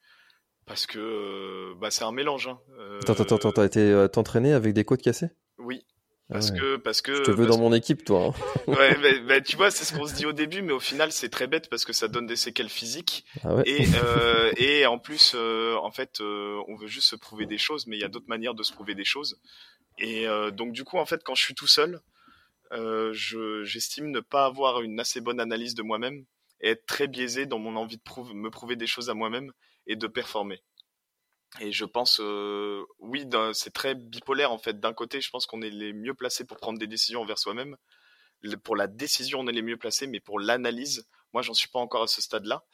[0.68, 2.48] parce que bah, c'est un mélange.
[2.48, 2.60] Hein.
[3.00, 5.30] Attends, attends, attends, t'as été t'entraîner avec des côtes cassées?
[5.58, 5.84] Oui.
[6.30, 7.14] Parce que, parce que.
[7.14, 8.26] Je te veux dans mon équipe, toi.
[8.26, 8.32] Hein.
[8.66, 11.10] ouais, mais, mais, tu vois, c'est ce qu'on se dit au début, mais au final,
[11.10, 13.24] c'est très bête parce que ça donne des séquelles physiques.
[13.44, 13.62] Ah ouais.
[13.64, 17.56] et, euh, et en plus, euh, en fait, euh, on veut juste se prouver des
[17.56, 19.40] choses, mais il y a d'autres manières de se prouver des choses.
[20.00, 22.00] Et donc, du coup, en fait, quand je suis tout seul,
[22.70, 26.24] je, j'estime ne pas avoir une assez bonne analyse de moi-même
[26.60, 29.50] et être très biaisé dans mon envie de prouver, me prouver des choses à moi-même
[29.88, 30.62] et de performer.
[31.60, 34.78] Et je pense, euh, oui, c'est très bipolaire en fait.
[34.78, 37.76] D'un côté, je pense qu'on est les mieux placés pour prendre des décisions envers soi-même.
[38.62, 41.80] Pour la décision, on est les mieux placés, mais pour l'analyse, moi, j'en suis pas
[41.80, 42.64] encore à ce stade-là.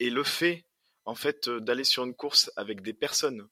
[0.00, 0.66] Et le fait,
[1.04, 3.48] en fait, euh, d'aller sur une course avec des personnes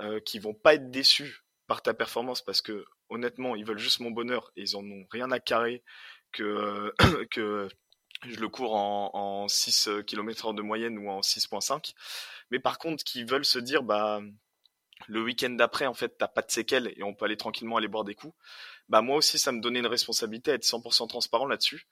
[0.00, 4.00] euh, qui vont pas être déçues par ta performance, parce que honnêtement, ils veulent juste
[4.00, 5.84] mon bonheur et ils en ont rien à carrer
[6.32, 6.92] que
[7.30, 7.68] que
[8.26, 11.92] je le cours en, en 6 km de moyenne ou en 6.5
[12.50, 14.20] mais par contre qui veulent se dire bah
[15.08, 17.88] le week-end d'après en fait t'as pas de séquelles et on peut aller tranquillement aller
[17.88, 18.34] boire des coups.
[18.88, 21.86] Bah moi aussi ça me donnait une responsabilité à être 100% transparent là-dessus.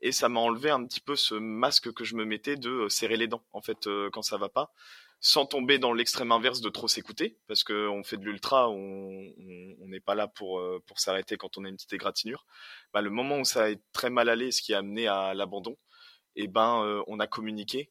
[0.00, 2.88] Et ça m'a enlevé un petit peu ce masque que je me mettais de euh,
[2.88, 4.72] serrer les dents en fait euh, quand ça va pas.
[5.20, 9.32] Sans tomber dans l'extrême inverse de trop s'écouter parce que on fait de l'ultra on
[9.86, 12.46] n'est pas là pour euh, pour s'arrêter quand on a une petite égratignure.
[12.92, 15.76] Bah le moment où ça est très mal allé ce qui a amené à l'abandon
[16.36, 17.90] eh ben on a communiqué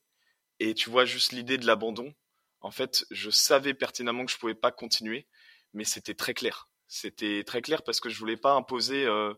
[0.60, 2.14] et tu vois juste l'idée de l'abandon.
[2.60, 5.28] En fait, je savais pertinemment que je pouvais pas continuer,
[5.74, 6.68] mais c'était très clair.
[6.88, 9.34] C'était très clair parce que je voulais pas imposer euh,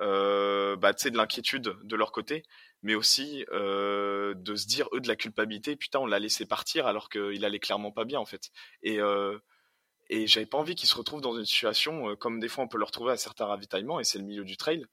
[0.00, 2.44] euh, bah, de l'inquiétude de leur côté,
[2.82, 5.74] mais aussi euh, de se dire eux de la culpabilité.
[5.74, 8.50] Putain, on l'a laissé partir alors qu'il allait clairement pas bien en fait.
[8.82, 8.98] Et
[10.08, 12.78] et j'avais pas envie qu'ils se retrouvent dans une situation comme des fois on peut
[12.78, 14.86] le retrouver à certains ravitaillements et c'est le milieu du trail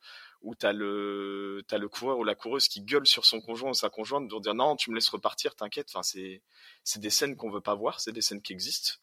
[0.44, 3.74] où t'as le t'as le coureur ou la coureuse qui gueule sur son conjoint ou
[3.74, 5.88] sa conjointe pour dire non tu me laisses repartir t'inquiète.
[5.90, 6.42] Enfin c'est
[6.84, 8.94] c'est des scènes qu'on veut pas voir c'est des scènes qui existent.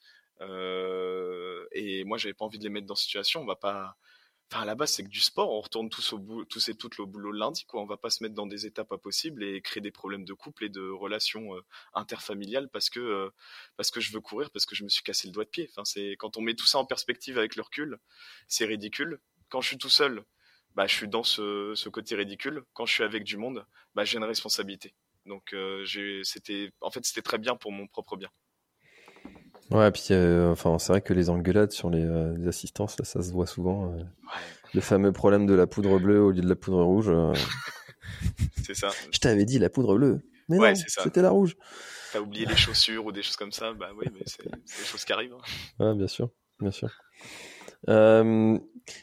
[0.42, 3.40] Euh, et moi j'avais pas envie de les mettre dans cette situation.
[3.42, 3.96] On va pas
[4.52, 5.50] enfin à la base c'est que du sport.
[5.50, 7.80] On retourne tous au bout tous et toutes au boulot lundi quoi.
[7.80, 10.34] On va pas se mettre dans des étapes pas possibles et créer des problèmes de
[10.34, 13.30] couple et de relations euh, interfamiliales parce que euh,
[13.78, 15.68] parce que je veux courir parce que je me suis cassé le doigt de pied.
[15.70, 17.98] Enfin c'est quand on met tout ça en perspective avec le recul
[18.48, 19.20] c'est ridicule.
[19.48, 20.24] Quand je suis tout seul
[20.74, 22.62] bah, je suis dans ce, ce, côté ridicule.
[22.72, 24.94] Quand je suis avec du monde, bah, j'ai une responsabilité.
[25.26, 25.84] Donc, euh,
[26.24, 28.30] c'était, en fait, c'était très bien pour mon propre bien.
[29.70, 33.04] Ouais, puis euh, enfin, c'est vrai que les engueulades sur les, euh, les assistances, là,
[33.04, 33.92] ça se voit souvent.
[33.92, 34.02] Euh.
[34.74, 37.12] Le fameux problème de la poudre bleue au lieu de la poudre rouge.
[38.64, 38.90] c'est ça.
[39.12, 40.20] Je t'avais dit la poudre bleue.
[40.48, 41.56] Mais non, c'était la rouge.
[42.12, 43.72] T'as oublié les chaussures ou des choses comme ça.
[43.72, 45.34] Bah oui, mais c'est des choses qui arrivent.
[45.34, 45.84] Hein.
[45.84, 46.90] Ouais, bien sûr, bien sûr.
[47.88, 48.58] Euh,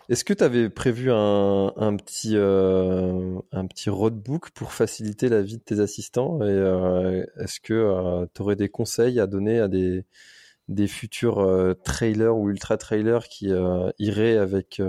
[0.10, 5.58] est-ce que tu avais prévu un, petit euh, un petit roadbook pour faciliter la vie
[5.58, 9.68] de tes assistants et euh, est-ce que euh, tu aurais des conseils à donner à
[9.68, 13.50] des futurs trailers ou ultra trailers qui
[14.00, 14.82] iraient avec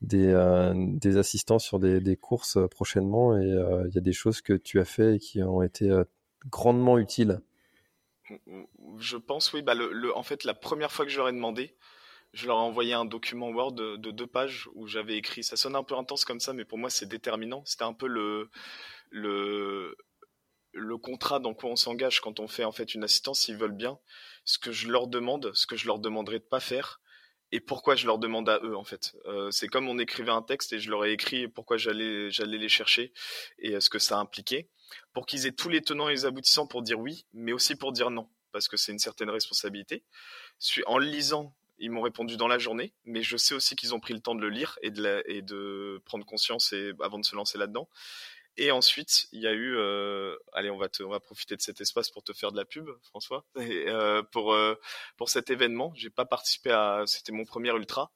[0.00, 4.84] des assistants sur des, courses prochainement et il y a des choses que tu as
[4.84, 5.90] fait et qui ont été
[6.50, 7.40] grandement utiles?
[8.98, 9.74] Je pense oui bah
[10.14, 11.74] en fait la première fois que je leur ai demandé
[12.34, 15.44] je leur ai envoyé un document Word de, deux pages où j'avais écrit.
[15.44, 17.62] Ça sonne un peu intense comme ça, mais pour moi c'est déterminant.
[17.64, 18.50] C'était un peu le
[19.10, 19.96] le
[20.72, 23.76] le contrat dans quoi on s'engage quand on fait en fait une assistance s'ils veulent
[23.76, 23.98] bien,
[24.44, 27.00] ce que je leur demande, ce que je leur demanderais de pas faire
[27.52, 29.14] et pourquoi je leur demande à eux en fait.
[29.26, 32.58] Euh, c'est comme on écrivait un texte et je leur ai écrit pourquoi j'allais j'allais
[32.58, 33.12] les chercher
[33.60, 34.68] et ce que ça impliquait
[35.12, 37.92] pour qu'ils aient tous les tenants et les aboutissants pour dire oui, mais aussi pour
[37.92, 40.04] dire non parce que c'est une certaine responsabilité.
[40.86, 44.14] En lisant ils m'ont répondu dans la journée, mais je sais aussi qu'ils ont pris
[44.14, 47.88] le temps de le lire et de, prendre conscience et, avant de se lancer là-dedans.
[48.56, 52.22] Et ensuite, il y a eu, euh, allez, on va profiter de cet espace pour
[52.22, 54.76] te faire de la pub, François, euh, pour euh,
[55.16, 55.92] pour cet événement.
[55.96, 58.12] J'ai pas participé à, c'était mon premier ultra.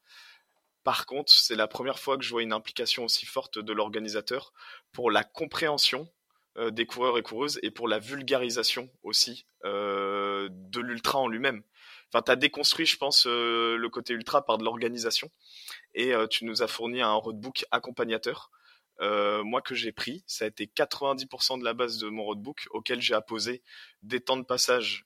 [0.85, 4.53] Par contre, c'est la première fois que je vois une implication aussi forte de l'organisateur
[4.93, 6.09] pour la compréhension
[6.71, 11.63] des coureurs et coureuses et pour la vulgarisation aussi de l'ultra en lui-même
[12.13, 15.31] enfin, tu as déconstruit, je pense, euh, le côté ultra par de l'organisation.
[15.95, 18.51] Et euh, tu nous as fourni un roadbook accompagnateur.
[19.01, 22.67] Euh, moi que j'ai pris, ça a été 90% de la base de mon roadbook
[22.71, 23.63] auquel j'ai apposé
[24.03, 25.05] des temps de passage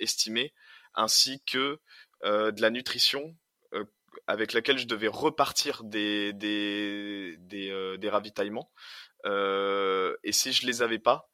[0.00, 0.54] estimés
[0.94, 1.80] ainsi que
[2.24, 3.36] de la nutrition
[4.26, 8.70] avec laquelle je devais repartir des des, ravitaillements.
[9.24, 11.28] et si je les avais pas,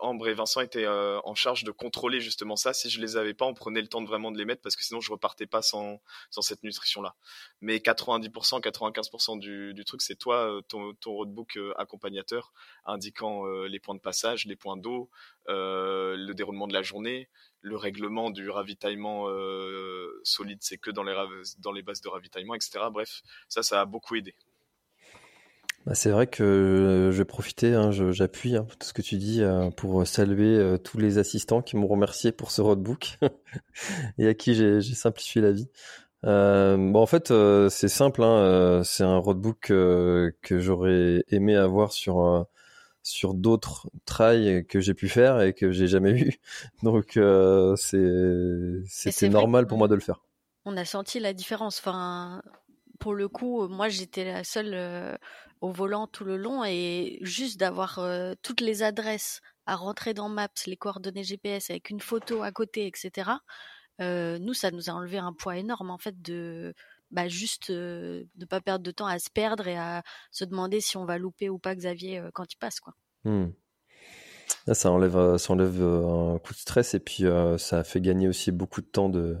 [0.00, 2.72] Ambre et Vincent étaient euh, en charge de contrôler justement ça.
[2.72, 4.74] Si je les avais pas, on prenait le temps de vraiment de les mettre parce
[4.74, 6.00] que sinon je repartais pas sans,
[6.30, 7.14] cette nutrition-là.
[7.60, 12.52] Mais 90%, 95% du, truc, c'est toi, ton, ton roadbook accompagnateur,
[12.86, 15.10] indiquant les points de passage, les points d'eau,
[15.48, 17.28] le déroulement de la journée,
[17.60, 19.26] le règlement du ravitaillement
[20.24, 21.02] solide, c'est que dans
[21.72, 22.86] les bases de ravitaillement, etc.
[22.90, 24.34] Bref, ça, ça a beaucoup aidé.
[25.86, 29.18] Bah, c'est vrai que euh, je vais profiter, hein, j'appuie hein, tout ce que tu
[29.18, 33.18] dis euh, pour saluer euh, tous les assistants qui m'ont remercié pour ce roadbook
[34.18, 35.68] et à qui j'ai simplifié la vie.
[36.24, 37.32] bon, en fait,
[37.70, 42.46] c'est simple, hein, c'est un roadbook que j'aurais aimé avoir sur
[43.04, 46.32] sur d'autres trails que j'ai pu faire et que j'ai jamais eu.
[46.82, 47.16] Donc
[47.76, 50.20] c'est c'était normal pour moi de le faire.
[50.64, 51.78] On a senti la différence.
[51.78, 52.42] Enfin,
[52.98, 55.16] pour le coup, moi j'étais la seule
[55.60, 60.28] au volant tout le long et juste d'avoir euh, toutes les adresses à rentrer dans
[60.28, 63.30] Maps, les coordonnées GPS avec une photo à côté, etc.
[64.00, 66.74] Euh, nous, ça nous a enlevé un poids énorme en fait de
[67.10, 70.96] bah, juste euh, pas perdre de temps à se perdre et à se demander si
[70.96, 72.94] on va louper ou pas Xavier quand il passe quoi.
[73.24, 73.46] Mmh.
[74.72, 77.24] ça enlève, ça un coup de stress et puis
[77.58, 79.36] ça fait gagner aussi beaucoup de temps de,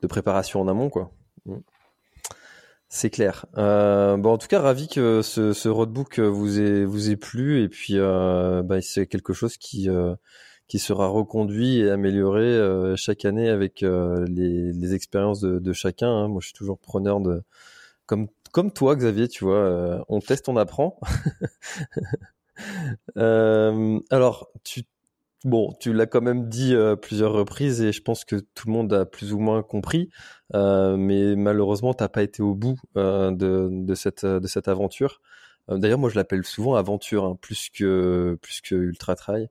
[0.00, 1.10] de préparation en amont quoi.
[1.46, 1.56] Mmh.
[2.88, 3.46] C'est clair.
[3.58, 7.62] Euh, bon, en tout cas, ravi que ce, ce roadbook vous ait vous ait plu
[7.62, 10.14] et puis euh, bah, c'est quelque chose qui euh,
[10.68, 15.72] qui sera reconduit et amélioré euh, chaque année avec euh, les, les expériences de, de
[15.72, 16.08] chacun.
[16.08, 16.28] Hein.
[16.28, 17.42] Moi, je suis toujours preneur de
[18.06, 19.28] comme comme toi, Xavier.
[19.28, 20.98] Tu vois, on teste, on apprend.
[23.16, 24.84] alors, tu
[25.44, 28.72] Bon, tu l'as quand même dit euh, plusieurs reprises et je pense que tout le
[28.72, 30.08] monde a plus ou moins compris,
[30.54, 34.24] euh, mais malheureusement, t'as pas été au bout euh, de, cette,
[34.68, 35.20] aventure.
[35.68, 39.48] D'ailleurs, moi, je l'appelle souvent aventure, hein, plus que plus que ultra trail.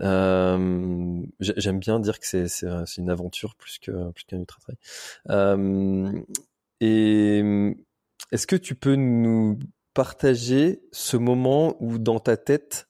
[0.00, 4.76] J'aime bien dire que c'est une aventure plus plus qu'un ultra trail.
[6.80, 7.42] et
[8.32, 9.58] est-ce que tu peux nous
[9.94, 12.88] partager ce moment où dans ta tête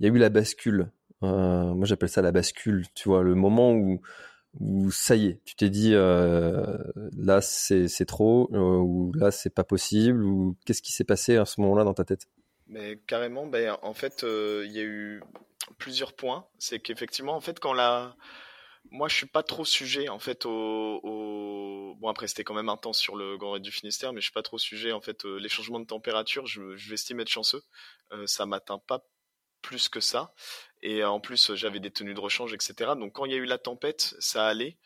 [0.00, 0.92] il y a eu la bascule?
[1.22, 2.86] Euh, moi, j'appelle ça la bascule.
[2.94, 6.78] Tu vois, le moment où ça y est, tu t'es dit euh,
[7.16, 11.44] là c'est trop euh, ou là c'est pas possible ou qu'est-ce qui s'est passé à
[11.44, 12.28] ce moment-là dans ta tête?
[12.66, 15.22] Mais carrément, ben en fait il y a eu
[15.76, 16.46] plusieurs points.
[16.58, 18.16] C'est qu'effectivement en fait quand la
[18.90, 22.98] moi, je suis pas trop sujet en fait au, bon après c'était quand même intense
[22.98, 25.48] sur le Grand Raid du Finistère, mais je suis pas trop sujet en fait les
[25.48, 26.46] changements de température.
[26.46, 27.62] Je, je vais estimer être chanceux,
[28.12, 29.04] euh, ça m'atteint pas
[29.62, 30.32] plus que ça.
[30.82, 32.92] Et en plus, j'avais des tenues de rechange, etc.
[32.98, 34.76] Donc quand il y a eu la tempête, ça allait.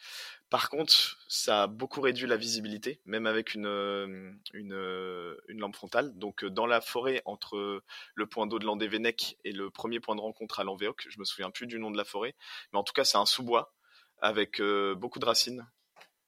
[0.53, 6.13] Par contre, ça a beaucoup réduit la visibilité, même avec une, euh, euh, lampe frontale.
[6.19, 7.83] Donc dans la forêt, entre
[8.15, 11.25] le point d'eau de Landévennec et le premier point de rencontre à Lanvéoc, je me
[11.25, 12.35] souviens plus du nom de la forêt,
[12.71, 13.73] mais en tout cas c'est un sous-bois
[14.19, 15.67] avec euh, beaucoup de racines.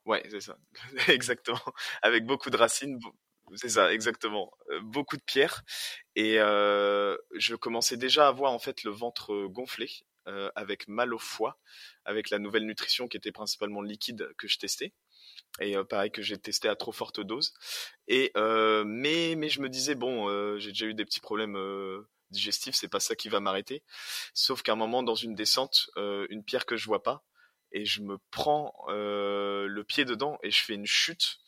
[0.07, 0.57] Ouais, c'est ça,
[1.09, 1.61] exactement.
[2.01, 2.99] Avec beaucoup de racines,
[3.55, 4.53] c'est ça, exactement.
[4.71, 5.63] Euh, beaucoup de pierres.
[6.17, 9.91] Et euh, je commençais déjà à voir en fait le ventre gonflé,
[10.27, 11.59] euh, avec mal au foie,
[12.05, 14.93] avec la nouvelle nutrition qui était principalement liquide que je testais.
[15.61, 17.55] Et pareil que j'ai testé à trop forte dose.
[18.09, 21.57] Et mais mais je me disais bon, j'ai déjà eu des petits problèmes
[22.31, 23.85] digestifs, c'est pas ça qui va m'arrêter.
[24.35, 27.25] Sauf qu'à un moment dans une descente, une pierre que je vois pas,
[27.71, 31.39] et je me prends le pied dedans et je fais une chute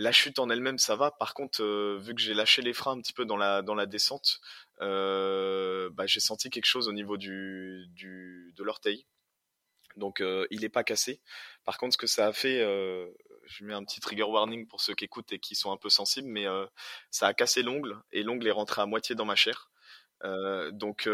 [0.00, 1.10] la chute en elle-même, ça va.
[1.10, 4.40] Par contre, euh, vu que j'ai lâché les freins un petit peu dans la, descente,
[4.80, 9.04] euh, bah, j'ai senti quelque chose au niveau du, de l'orteil.
[9.96, 11.20] Donc, euh, il n'est pas cassé.
[11.66, 12.60] Par contre, ce que ça a fait,
[13.44, 15.90] je mets un petit trigger warning pour ceux qui écoutent et qui sont un peu
[15.90, 16.46] sensibles, mais
[17.10, 19.70] ça a cassé l'ongle et l'ongle est rentré à moitié dans ma chair.
[20.72, 21.06] donc,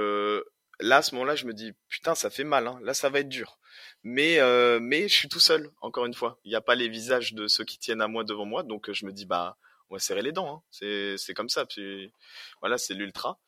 [0.81, 2.79] là, à ce moment-là, je me dis, putain, ça fait mal, hein.
[2.83, 3.59] là, ça va être dur.
[4.03, 6.39] Mais, euh, mais je suis tout seul, encore une fois.
[6.45, 8.91] Il n'y a pas les visages de ceux qui tiennent à moi devant moi, donc
[8.91, 9.57] je me dis, bah,
[9.91, 10.63] on va serrer les dents, hein.
[10.71, 11.67] c'est, c'est comme ça.
[11.67, 12.13] Puis
[12.61, 13.39] voilà, c'est l'ultra.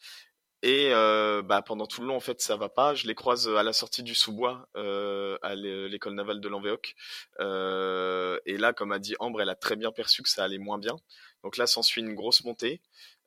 [0.62, 2.94] Et euh, bah, pendant tout le long, en fait, ça va pas.
[2.94, 6.96] Je les croise à la sortie du sous-bois euh, à l'école navale de Lanvéoc.
[7.38, 10.58] Euh, et là, comme a dit Ambre, elle a très bien perçu que ça allait
[10.58, 10.96] moins bien.
[11.44, 12.80] Donc là, s'ensuit une grosse montée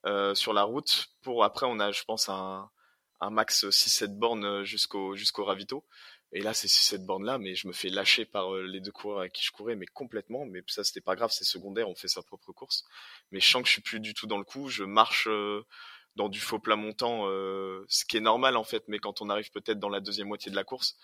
[0.06, 1.08] euh, sur la route.
[1.22, 2.70] Pour après, on a, je pense, un,
[3.22, 5.86] un max 6-7 bornes euh, jusqu'au jusqu'au ravito.
[6.34, 8.92] Et là, c'est 6-7 bornes là, mais je me fais lâcher par euh, les deux
[8.92, 10.46] coureurs avec qui je courais, mais complètement.
[10.46, 12.84] Mais ça, c'était pas grave, c'est secondaire, on fait sa propre course.
[13.32, 14.70] Mais je sens que je suis plus du tout dans le coup.
[14.70, 15.64] Je marche euh,
[16.16, 17.26] dans du faux plat montant,
[17.88, 18.84] ce qui est normal en fait.
[18.88, 20.98] Mais quand on arrive peut-être dans la deuxième moitié de la course,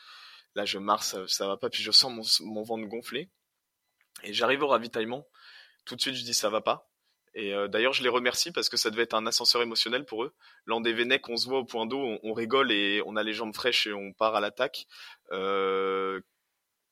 [0.56, 1.70] là, je marche, ça, ça va pas.
[1.70, 2.12] Puis je sens
[2.42, 3.30] mon, mon ventre gonfler.
[4.24, 5.26] Et j'arrive au ravitaillement.
[5.86, 6.90] Tout de suite, je dis ça va pas.
[7.40, 10.34] Et d'ailleurs, je les remercie parce que ça devait être un ascenseur émotionnel pour eux.
[10.66, 13.34] L'an des Vénèques, on se voit au point d'eau, on, rigole et on a les
[13.34, 14.88] jambes fraîches et on part à l'attaque.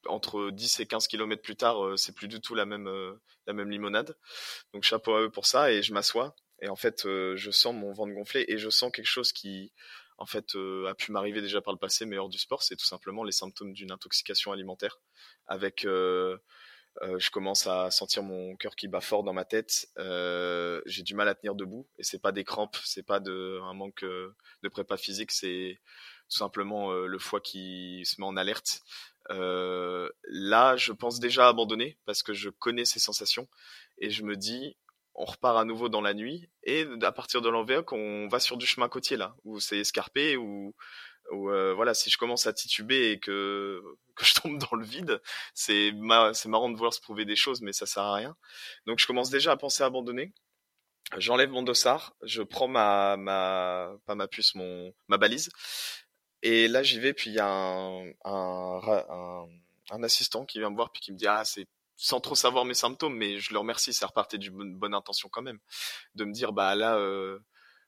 [0.08, 2.88] entre 10 et 15 kilomètres plus tard, c'est plus du tout la même,
[3.48, 4.16] la même limonade.
[4.72, 6.36] Donc chapeau à eux pour ça et je m'assois.
[6.62, 9.74] Et en fait, je sens mon ventre gonfler et je sens quelque chose qui,
[10.18, 12.76] en fait, euh, a pu m'arriver déjà par le passé, mais hors du sport, c'est
[12.76, 15.00] tout simplement les symptômes d'une intoxication alimentaire.
[15.48, 15.86] Avec,
[17.02, 19.88] euh, euh, je commence à sentir mon cœur qui bat fort dans ma tête.
[20.86, 23.74] j'ai du mal à tenir debout, et c'est pas des crampes, c'est pas de un
[23.74, 25.80] manque de prépa physique, c'est
[26.30, 28.82] tout simplement le foie qui se met en alerte.
[29.30, 33.48] là, je pense déjà abandonner parce que je connais ces sensations
[33.98, 34.76] et je me dis
[35.18, 38.58] on repart à nouveau dans la nuit et à partir de l'envergure on va sur
[38.58, 40.36] du chemin côtier là où c'est escarpé
[41.32, 43.82] ou euh, voilà si je commence à tituber et que
[44.16, 45.22] que je tombe dans le vide
[45.54, 45.92] c'est
[46.34, 48.36] c'est marrant de voir se prouver des choses mais ça sert à rien.
[48.86, 50.34] Donc je commence déjà à penser à abandonner.
[51.18, 55.50] J'enlève mon dossard je prends ma ma pas ma puce mon ma balise.
[56.44, 59.46] Et là j'y vais puis il y a un, un,
[59.92, 61.68] un assistant qui vient me voir puis qui me dit ah c'est
[61.98, 65.42] sans trop savoir mes symptômes, mais je le remercie, ça repartait d'une bonne, intention quand
[65.42, 65.60] même,
[66.16, 67.40] de me dire bah là, euh,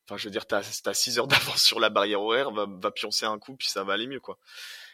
[0.07, 2.91] enfin je veux dire t'as as 6 heures d'avance sur la barrière horaire, va, va
[2.91, 4.39] pioncer un coup puis ça va aller mieux quoi.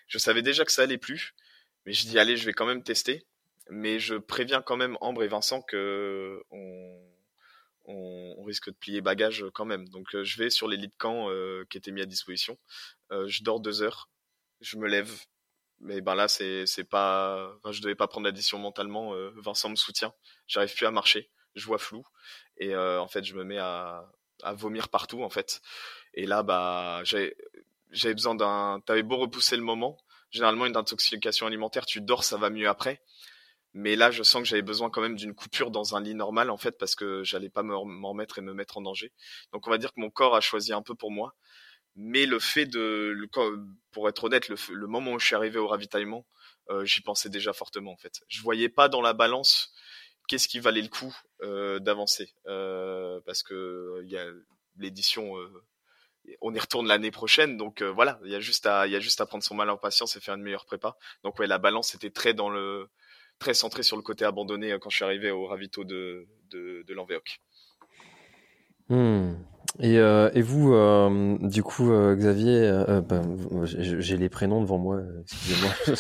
[0.08, 1.36] Je savais déjà que ça allait plus,
[1.86, 3.26] mais je dis allez je vais quand même tester,
[3.70, 7.02] mais je préviens quand même Ambre et Vincent que on,
[7.86, 9.88] on, risque de plier bagage quand même.
[9.90, 12.58] Donc euh, je vais sur les lits de camp euh, qui étaient mis à disposition,
[13.12, 14.10] je dors deux heures,
[14.62, 15.12] je me lève,
[15.80, 19.70] mais ben là c'est c'est pas enfin, je devais pas prendre l'addition mentalement euh, Vincent
[19.70, 20.14] me soutient.
[20.48, 22.04] J'arrive plus à marcher je vois flou.
[22.58, 24.10] Et euh, en fait je me mets à
[24.44, 25.62] à vomir partout en fait.
[26.14, 29.98] Et là bah j'avais besoin d'un t'avais beau repousser le moment
[30.32, 33.02] généralement une intoxication alimentaire tu dors ça va mieux après.
[33.74, 36.50] Mais là je sens que j'avais besoin quand même d'une coupure dans un lit normal
[36.50, 39.12] en fait parce que j'allais pas m'en remettre et me mettre en danger.
[39.52, 41.36] Donc on va dire que mon corps a choisi un peu pour moi.
[41.96, 43.16] Mais le fait de,
[43.92, 46.26] pour être honnête, le, moment où je suis arrivé au ravitaillement,
[46.70, 48.22] euh, j'y pensais déjà fortement en fait.
[48.28, 49.74] Je voyais pas dans la balance
[50.28, 54.26] qu'est-ce qui valait le coup euh, d'avancer, euh, parce que il y a
[54.78, 55.34] l'édition,
[56.42, 59.00] on y retourne l'année prochaine, donc voilà, il y a juste à, il y a
[59.00, 60.98] juste à prendre son mal en patience et faire une meilleure prépa.
[61.24, 62.90] Donc ouais, la balance était très dans le,
[63.40, 66.94] très centrée sur le côté abandonné quand je suis arrivé au ravito de de, de.
[69.80, 73.24] Et, euh, et vous, euh, du coup, euh, Xavier, euh, ben,
[73.64, 75.02] j'ai les prénoms devant moi.
[75.22, 75.96] Excusez-moi,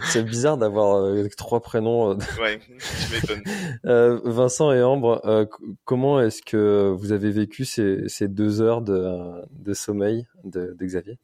[0.06, 2.18] c'est bizarre d'avoir trois prénoms.
[2.40, 4.20] ouais, je m'étonne.
[4.32, 5.48] Vincent et Ambre,
[5.84, 10.84] comment est-ce que vous avez vécu ces, ces deux heures de, de sommeil de, de
[10.84, 11.18] Xavier?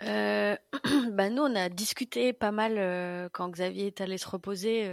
[1.12, 4.88] Bah nous, on a discuté pas mal quand Xavier est allé se reposer.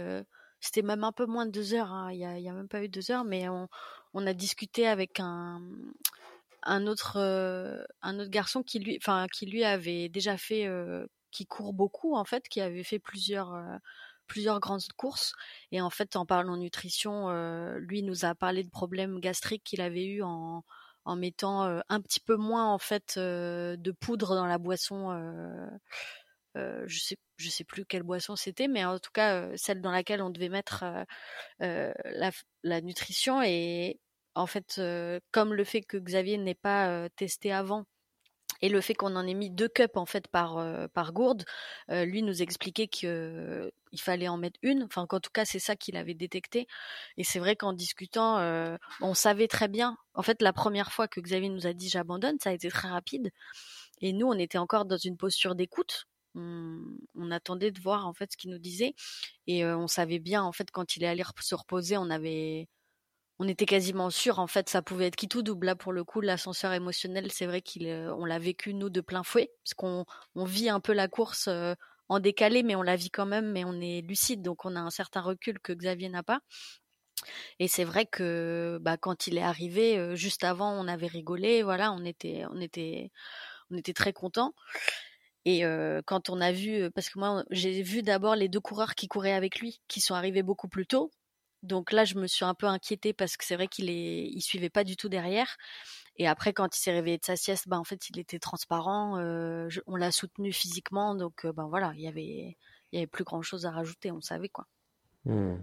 [0.60, 1.92] C'était même un peu moins de deux heures.
[1.92, 2.10] Hein.
[2.10, 3.68] Il y, a, y a même pas eu deux heures, mais on,
[4.14, 5.60] on a discuté avec un
[6.66, 12.60] euh, autre garçon qui lui avait déjà fait euh, qui court beaucoup en fait qui
[12.60, 15.34] avait fait plusieurs euh, grandes courses.
[15.72, 17.28] Et en fait en parlant nutrition
[17.76, 20.62] lui nous a parlé de problèmes gastriques qu'il avait eu en
[21.16, 25.10] mettant un petit peu moins en fait de poudre dans la boisson
[26.54, 30.30] je sais sais plus quelle boisson c'était mais en tout cas celle dans laquelle on
[30.30, 30.84] devait mettre
[31.60, 32.30] la,
[32.62, 33.42] la nutrition.
[33.42, 34.00] Et
[34.34, 34.80] en fait,
[35.30, 37.84] comme le fait que Xavier n'ait pas testé avant
[38.60, 40.64] et le fait qu'on en ait mis deux cups en fait par
[40.94, 41.44] par gourde,
[41.88, 44.82] lui nous expliquait que il fallait en mettre une.
[44.84, 46.66] Enfin, qu'en tout cas, c'est ça qu'il avait détecté.
[47.16, 48.38] Et c'est vrai qu'en discutant,
[49.00, 49.96] on savait très bien.
[50.14, 52.88] En fait, la première fois que Xavier nous a dit j'abandonne, ça a été très
[52.88, 53.30] rapide.
[54.00, 56.06] Et nous, on était encore dans une posture d'écoute.
[56.36, 56.80] On,
[57.14, 58.94] on, attendait de voir en fait ce qu'il nous disait
[59.46, 62.66] et on savait bien en fait quand il est allé se reposer, on avait
[63.38, 65.66] on était quasiment sûr en fait ça pouvait être qui tout double.
[65.66, 69.00] Là pour le coup l'ascenseur émotionnel c'est vrai qu'il euh, on l'a vécu nous de
[69.00, 70.04] plein fouet parce qu'on
[70.34, 71.74] on vit un peu la course euh,
[72.08, 74.80] en décalé mais on la vit quand même mais on est lucide donc on a
[74.80, 76.40] un certain recul que Xavier n'a pas.
[77.58, 81.62] Et c'est vrai que bah, quand il est arrivé euh, juste avant on avait rigolé
[81.62, 83.10] voilà on était on était
[83.70, 84.54] on était très contents.
[85.46, 85.62] Et
[86.06, 89.34] quand on a vu, parce que moi j'ai vu d'abord les deux coureurs qui couraient
[89.34, 91.10] avec lui, qui sont arrivés beaucoup plus tôt,
[91.64, 94.40] donc là, je me suis un peu inquiétée parce que c'est vrai qu'il est, il
[94.40, 95.56] suivait pas du tout derrière.
[96.16, 99.18] Et après, quand il s'est réveillé de sa sieste, ben en fait, il était transparent.
[99.86, 102.56] On l'a soutenu physiquement, donc ben voilà, il y avait,
[102.92, 104.12] il y avait plus grand chose à rajouter.
[104.12, 104.66] On savait quoi.
[105.24, 105.56] Hmm.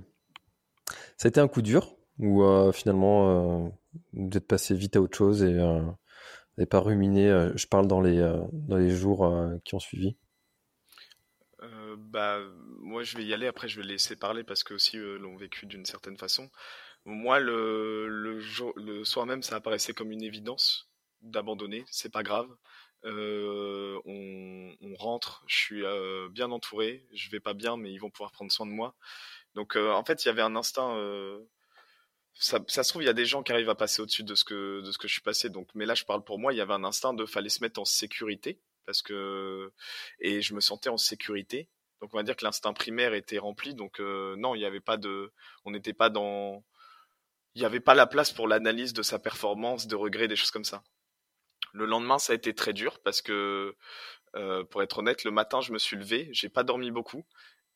[1.18, 2.44] Ça a été un coup dur ou
[2.74, 3.72] finalement
[4.14, 7.30] vous êtes passé vite à autre chose et n'avez pas ruminé.
[7.56, 8.20] je parle dans les
[8.52, 9.34] dans les jours
[9.64, 10.18] qui ont suivi?
[11.98, 12.40] Bah
[12.80, 15.66] moi je vais y aller, après je vais laisser parler parce que aussi l'ont vécu
[15.66, 16.50] d'une certaine façon.
[17.06, 18.08] Moi, le,
[18.76, 20.90] le, soir même, ça apparaissait comme une évidence
[21.22, 21.84] d'abandonner.
[21.90, 22.48] C'est pas grave.
[23.06, 28.12] Euh, on, rentre, je suis euh, bien entouré, je vais pas bien, mais ils vont
[28.12, 28.96] pouvoir prendre soin de moi.
[29.56, 30.96] Donc euh, en fait, il y avait un instinct.
[32.36, 34.36] Ça, ça, se trouve, il y a des gens qui arrivent à passer au-dessus de
[34.36, 35.50] ce que de ce que je suis passé.
[35.50, 36.54] Donc, mais là, je parle pour moi.
[36.54, 39.72] Il y avait un instinct de fallait se mettre en sécurité parce que
[40.20, 41.70] et je me sentais en sécurité.
[42.02, 43.76] Donc, on va dire que l'instinct primaire était rempli.
[43.76, 45.32] Donc, non, il n'y avait pas de,
[45.66, 46.64] on n'était pas dans,
[47.56, 50.52] il n'y avait pas la place pour l'analyse de sa performance, de regrets, des choses
[50.52, 50.84] comme ça.
[51.74, 53.76] Le lendemain, ça a été très dur parce que,
[54.36, 57.26] euh, pour être honnête, le matin, je me suis levé, j'ai pas dormi beaucoup,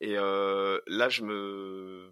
[0.01, 2.11] et euh, là, je me,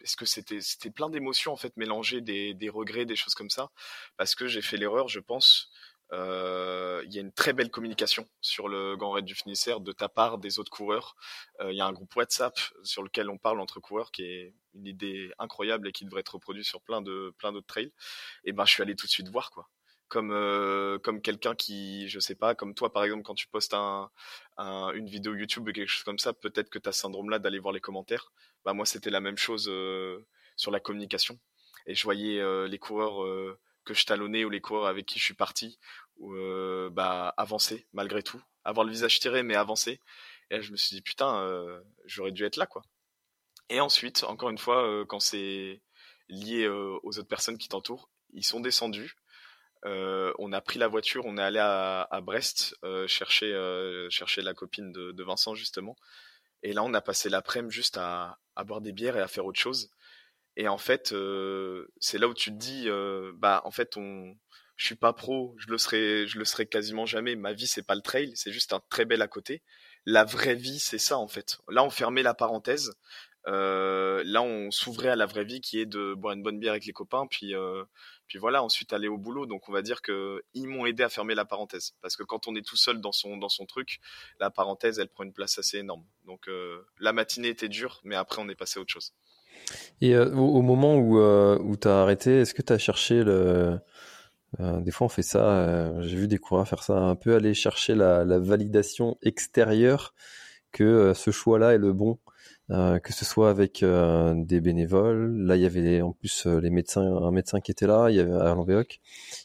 [0.00, 3.50] est-ce que c'était c'était plein d'émotions en fait mélangées, des, des regrets, des choses comme
[3.50, 3.70] ça,
[4.16, 5.70] parce que j'ai fait l'erreur, je pense.
[6.12, 9.92] Euh, il y a une très belle communication sur le Grand Raid du Finistère de
[9.92, 11.16] ta part, des autres coureurs.
[11.64, 14.86] Il y a un groupe WhatsApp sur lequel on parle entre coureurs qui est une
[14.86, 17.92] idée incroyable et qui devrait être reproduit sur plein de plein d'autres trails.
[18.44, 19.68] Et ben je suis allé tout de suite voir quoi
[20.08, 23.74] comme euh, comme quelqu'un qui je sais pas comme toi par exemple quand tu postes
[23.74, 24.10] un,
[24.94, 27.38] une vidéo YouTube ou quelque chose comme ça peut-être que tu as ce syndrome là
[27.38, 28.32] d'aller voir les commentaires
[28.64, 30.24] bah moi c'était la même chose euh,
[30.56, 31.38] sur la communication
[31.86, 33.24] et je voyais euh, les coureurs
[33.86, 35.78] que je talonnais ou les coureurs avec qui je suis parti
[36.18, 36.34] ou
[36.90, 40.00] bah avancer malgré tout avoir le visage tiré mais avancer
[40.50, 42.82] et je me suis dit putain j'aurais dû être là quoi
[43.68, 45.82] et ensuite encore une fois quand c'est
[46.28, 49.14] lié aux autres personnes qui t'entourent ils sont descendus
[49.86, 54.42] euh, on a pris la voiture, on est allé à, Brest euh, chercher euh, chercher
[54.42, 55.96] la copine de, Vincent justement.
[56.62, 59.60] Et là, on a passé l'après-midi juste à, boire des bières et à faire autre
[59.60, 59.90] chose.
[60.56, 61.14] Et en fait,
[62.00, 62.88] c'est là où tu te dis,
[63.34, 64.34] bah en fait, on,
[64.76, 67.36] je suis pas pro, je le serai, je le serai quasiment jamais.
[67.36, 69.62] Ma vie, c'est pas le trail, c'est juste un très bel à côté.
[70.06, 71.58] La vraie vie, c'est ça en fait.
[71.68, 72.92] Là, on fermait la parenthèse.
[73.46, 76.86] là, on s'ouvrait à la vraie vie qui est de boire une bonne bière avec
[76.86, 77.54] les copains, puis
[78.26, 79.46] puis voilà, ensuite aller au boulot.
[79.46, 82.48] Donc on va dire que ils m'ont aidé à fermer la parenthèse, parce que quand
[82.48, 84.00] on est tout seul dans son dans son truc,
[84.40, 86.04] la parenthèse elle prend une place assez énorme.
[86.24, 89.12] Donc euh, la matinée était dure, mais après on est passé à autre chose.
[90.00, 93.78] Et euh, au, moment où euh, où t'as arrêté, est-ce que t'as cherché le
[94.58, 96.00] des fois, on fait ça.
[96.00, 100.14] J'ai vu des coureurs faire ça, un peu aller chercher la validation extérieure
[100.72, 102.18] que ce choix-là est le bon.
[102.72, 105.36] Euh, que ce soit avec euh, des bénévoles.
[105.36, 108.16] Là, il y avait en plus euh, les médecins, un médecin qui était là, il
[108.16, 108.98] y avait à l'Anvéoc,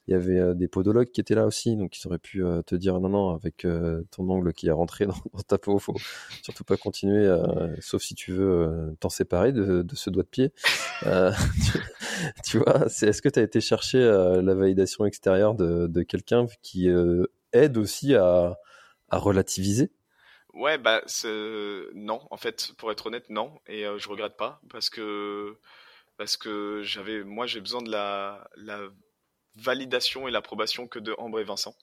[0.08, 3.00] il y avait des podologues qui étaient là aussi, donc ils auraient pu te dire
[3.00, 3.68] non, non, avec
[4.10, 5.96] ton ongle qui est rentré dans, ta peau, faut
[6.42, 7.32] surtout pas continuer,
[7.80, 10.52] sauf si tu veux t'en séparer de, de, ce doigt de pied.
[11.04, 11.80] tu,
[12.44, 16.48] tu, vois, c'est, est-ce que tu as été chercher la validation extérieure de, de quelqu'un
[16.64, 16.90] qui
[17.54, 18.58] aide aussi à,
[19.10, 19.92] à relativiser?
[20.54, 21.02] Ouais, bah
[21.94, 25.58] non, en fait, pour être honnête, non, et euh, je regrette pas parce que
[26.18, 28.82] parce que j'avais, moi, j'ai besoin de la, la
[29.56, 31.76] validation et l'approbation que de Ambre et Vincent.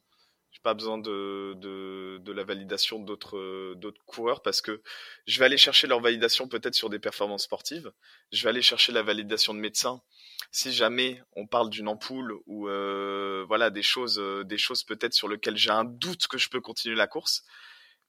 [0.53, 4.83] J'ai pas besoin de, de, de la validation d'autres d'autres coureurs parce que
[5.27, 7.93] je vais aller chercher leur validation peut-être sur des performances sportives.
[8.33, 10.03] Je vais aller chercher la validation de médecins
[10.53, 15.29] si jamais on parle d'une ampoule ou euh, voilà des choses des choses peut-être sur
[15.29, 17.45] lesquelles j'ai un doute que je peux continuer la course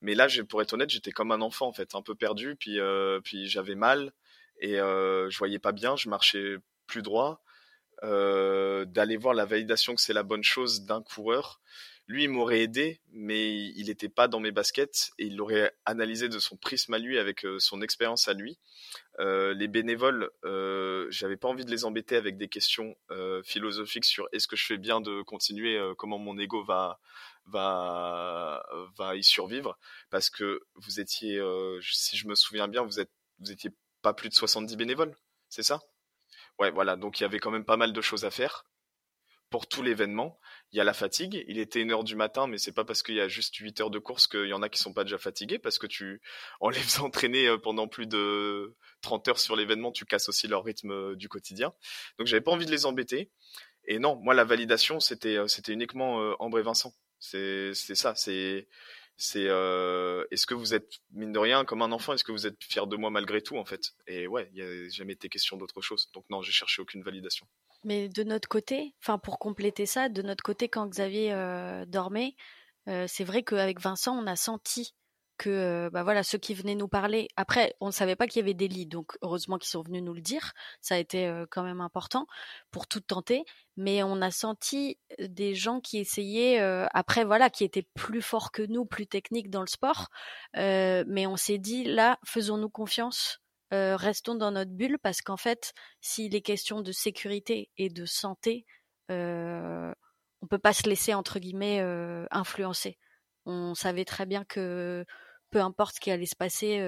[0.00, 2.80] mais là, pour être honnête, j'étais comme un enfant en fait, un peu perdu, puis
[2.80, 4.12] euh, puis j'avais mal
[4.60, 7.42] et euh, je voyais pas bien, je marchais plus droit.
[8.02, 11.60] Euh, d'aller voir la validation que c'est la bonne chose d'un coureur.
[12.10, 16.28] Lui, il m'aurait aidé, mais il n'était pas dans mes baskets et il l'aurait analysé
[16.28, 18.58] de son prisme à lui, avec euh, son expérience à lui.
[19.20, 24.06] Euh, les bénévoles, euh, j'avais pas envie de les embêter avec des questions euh, philosophiques
[24.06, 26.98] sur est-ce que je fais bien de continuer, comment mon ego va
[27.46, 28.60] va
[28.98, 29.78] va y survivre.
[30.10, 31.40] Parce que vous étiez
[31.80, 33.12] si je me souviens bien vous êtes
[34.02, 35.14] pas plus de 70 bénévoles
[35.48, 35.80] c'est ça?
[36.58, 38.64] Ouais voilà donc il y avait quand même pas mal de choses à faire
[39.50, 40.38] pour tout l'événement
[40.72, 43.02] il y a la fatigue il était une heure du matin mais c'est pas parce
[43.02, 45.04] qu'il y a juste 8 heures de course qu'il y en a qui sont pas
[45.04, 46.22] déjà fatigués parce que tu
[46.60, 50.48] en les faisant entraîner euh, pendant plus de 30 heures sur l'événement tu casses aussi
[50.48, 51.72] leur rythme euh, du quotidien
[52.18, 53.30] donc j'avais pas envie de les embêter
[53.84, 58.14] et non moi la validation c'était c'était uniquement Ambre et Vincent c'est ça.
[58.16, 58.66] C'est
[59.16, 62.46] c'est euh, est-ce que vous êtes mine de rien comme un enfant Est-ce que vous
[62.46, 63.92] êtes fier de moi malgré tout en fait?
[64.06, 66.10] Et ouais, il n'y a jamais été question d'autre chose.
[66.14, 67.46] Donc non, j'ai cherché aucune validation.
[67.84, 72.36] Mais de notre côté, enfin pour compléter ça, de notre côté quand Xavier euh, dormait,
[72.88, 74.94] euh, c'est vrai qu'avec Vincent, on a senti
[75.38, 78.40] que euh, bah voilà ceux qui venaient nous parler après on ne savait pas qu'il
[78.40, 80.52] y avait des lits donc heureusement qu'ils sont venus nous le dire
[80.82, 82.26] ça a été quand même important
[82.70, 83.44] pour tout tenter
[83.78, 86.58] mais on a senti des gens qui essayaient
[86.92, 90.08] après voilà qui étaient plus forts que nous plus techniques dans le sport
[90.54, 93.40] mais on s'est dit là faisons-nous confiance
[93.70, 98.66] restons dans notre bulle parce qu'en fait, s'il est question de sécurité et de santé,
[99.10, 99.92] euh,
[100.42, 101.80] on peut pas se laisser entre guillemets
[102.30, 102.98] influencer.
[103.46, 105.04] On savait très bien que
[105.50, 106.80] peu importe ce qui allait se passer,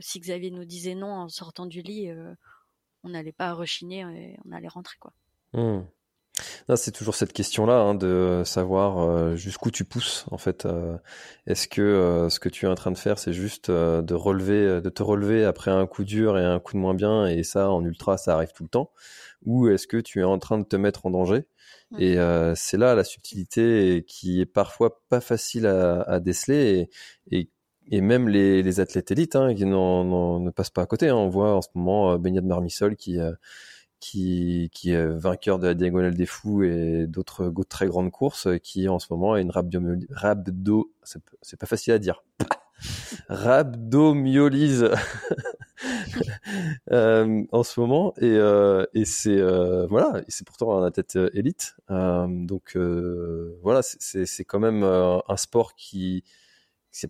[0.00, 2.10] si Xavier nous disait non en sortant du lit,
[3.04, 5.12] on n'allait pas rechigner et on allait rentrer quoi.
[5.54, 5.86] Mmh.
[6.76, 10.66] C'est toujours cette question-là hein, de savoir euh, jusqu'où tu pousses en fait.
[10.66, 10.96] Euh,
[11.46, 14.80] est-ce que euh, ce que tu es en train de faire, c'est juste de relever,
[14.80, 17.70] de te relever après un coup dur et un coup de moins bien, et ça
[17.70, 18.90] en ultra, ça arrive tout le temps,
[19.44, 21.46] ou est-ce que tu es en train de te mettre en danger
[21.92, 22.00] mmh.
[22.00, 22.16] Et
[22.54, 26.90] c'est là la subtilité qui est parfois pas facile à, déceler,
[27.30, 27.50] et,
[27.90, 31.08] et, même les, athlètes élites hein, qui ne passent pas à côté.
[31.08, 31.16] Hein.
[31.16, 33.18] On voit en ce moment Beignat de Marmissol qui
[34.00, 38.88] qui, qui est vainqueur de la Diagonale des Fous et d'autres très grandes courses, qui
[38.88, 42.22] en ce moment a une rhabdo, c'est pas facile à dire,
[43.28, 44.90] rhabdomyolyse
[46.92, 51.76] euh, en ce moment et, euh, et c'est euh, voilà c'est pourtant un tête élite.
[51.88, 52.76] Donc
[53.62, 56.24] voilà c'est quand même un sport qui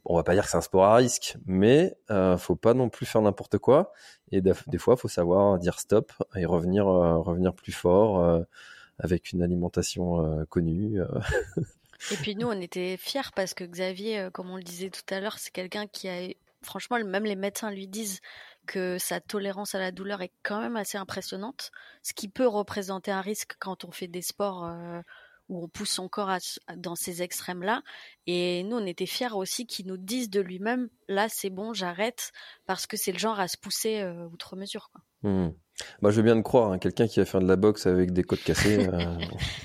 [0.05, 2.89] on va pas dire que c'est un sport à risque, mais euh, faut pas non
[2.89, 3.93] plus faire n'importe quoi.
[4.31, 8.43] Et des, fois, faut savoir dire stop et revenir, euh, revenir plus fort euh,
[8.99, 11.01] avec une alimentation euh, connue.
[12.11, 15.21] et puis nous, on était fiers parce que Xavier, comme on le disait tout à
[15.21, 16.29] l'heure, c'est quelqu'un qui a,
[16.63, 18.21] franchement, même les médecins lui disent
[18.67, 21.71] que sa tolérance à la douleur est quand même assez impressionnante,
[22.03, 24.71] ce qui peut représenter un risque quand on fait des sports
[25.49, 26.37] où on pousse son corps
[26.77, 27.83] dans ces extrêmes-là.
[28.27, 32.33] Et nous, on était fiers aussi qu'il nous dise de lui-même, là, c'est bon, j'arrête,
[32.67, 34.91] parce que c'est le genre à se pousser euh, outre mesure.
[34.93, 35.31] Quoi.
[35.31, 35.53] Mmh.
[36.03, 36.79] Bah, je veux bien le croire, hein.
[36.79, 38.89] quelqu'un qui va faire de la boxe avec des côtes cassées.
[38.89, 39.17] Euh,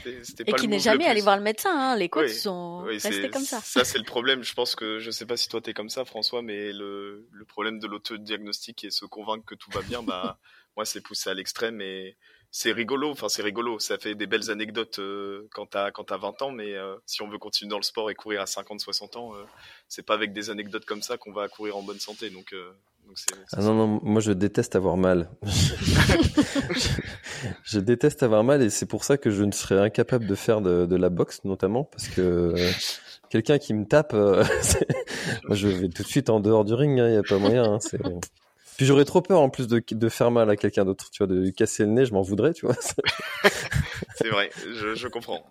[0.46, 1.96] et qui n'est jamais allé voir le médecin, hein.
[1.96, 3.60] les côtes sont restées comme ça.
[3.62, 4.44] Ça, c'est le problème.
[4.44, 7.46] Je pense que, je sais pas si toi t'es comme ça, François, mais le, le
[7.46, 10.40] problème de l'autodiagnostic et se convaincre que tout va bien, bah,
[10.76, 12.18] moi, c'est poussé à l'extrême et
[12.56, 16.18] c'est rigolo, enfin c'est rigolo, ça fait des belles anecdotes euh, quand t'as quand t'as
[16.18, 18.80] 20 ans, mais euh, si on veut continuer dans le sport et courir à 50,
[18.80, 19.44] 60 ans, euh,
[19.88, 22.30] c'est pas avec des anecdotes comme ça qu'on va courir en bonne santé.
[22.30, 22.54] Donc,
[23.08, 23.18] donc
[23.54, 25.32] ah non non, moi je déteste avoir mal.
[27.64, 30.62] je, déteste avoir mal et c'est pour ça que je ne serais incapable de faire
[30.62, 32.54] de, de la boxe notamment parce que
[33.32, 34.46] quelqu'un qui me tape, moi
[35.50, 37.64] je vais tout de suite en dehors du ring, il hein, n'y a pas moyen.
[37.64, 37.80] Hein,
[38.84, 41.34] puis j'aurais trop peur en plus de, de faire mal à quelqu'un d'autre, tu vois,
[41.34, 42.76] de lui casser le nez, je m'en voudrais, tu vois.
[44.16, 45.42] c'est vrai, je, je comprends.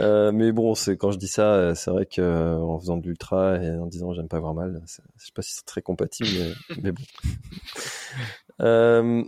[0.00, 3.06] euh, mais bon, c'est quand je dis ça, c'est vrai que euh, en faisant de
[3.06, 4.92] l'ultra et en disant j'aime pas avoir mal, je
[5.26, 6.30] sais pas si c'est très compatible,
[6.70, 7.02] mais, mais bon.
[8.60, 9.24] Euh,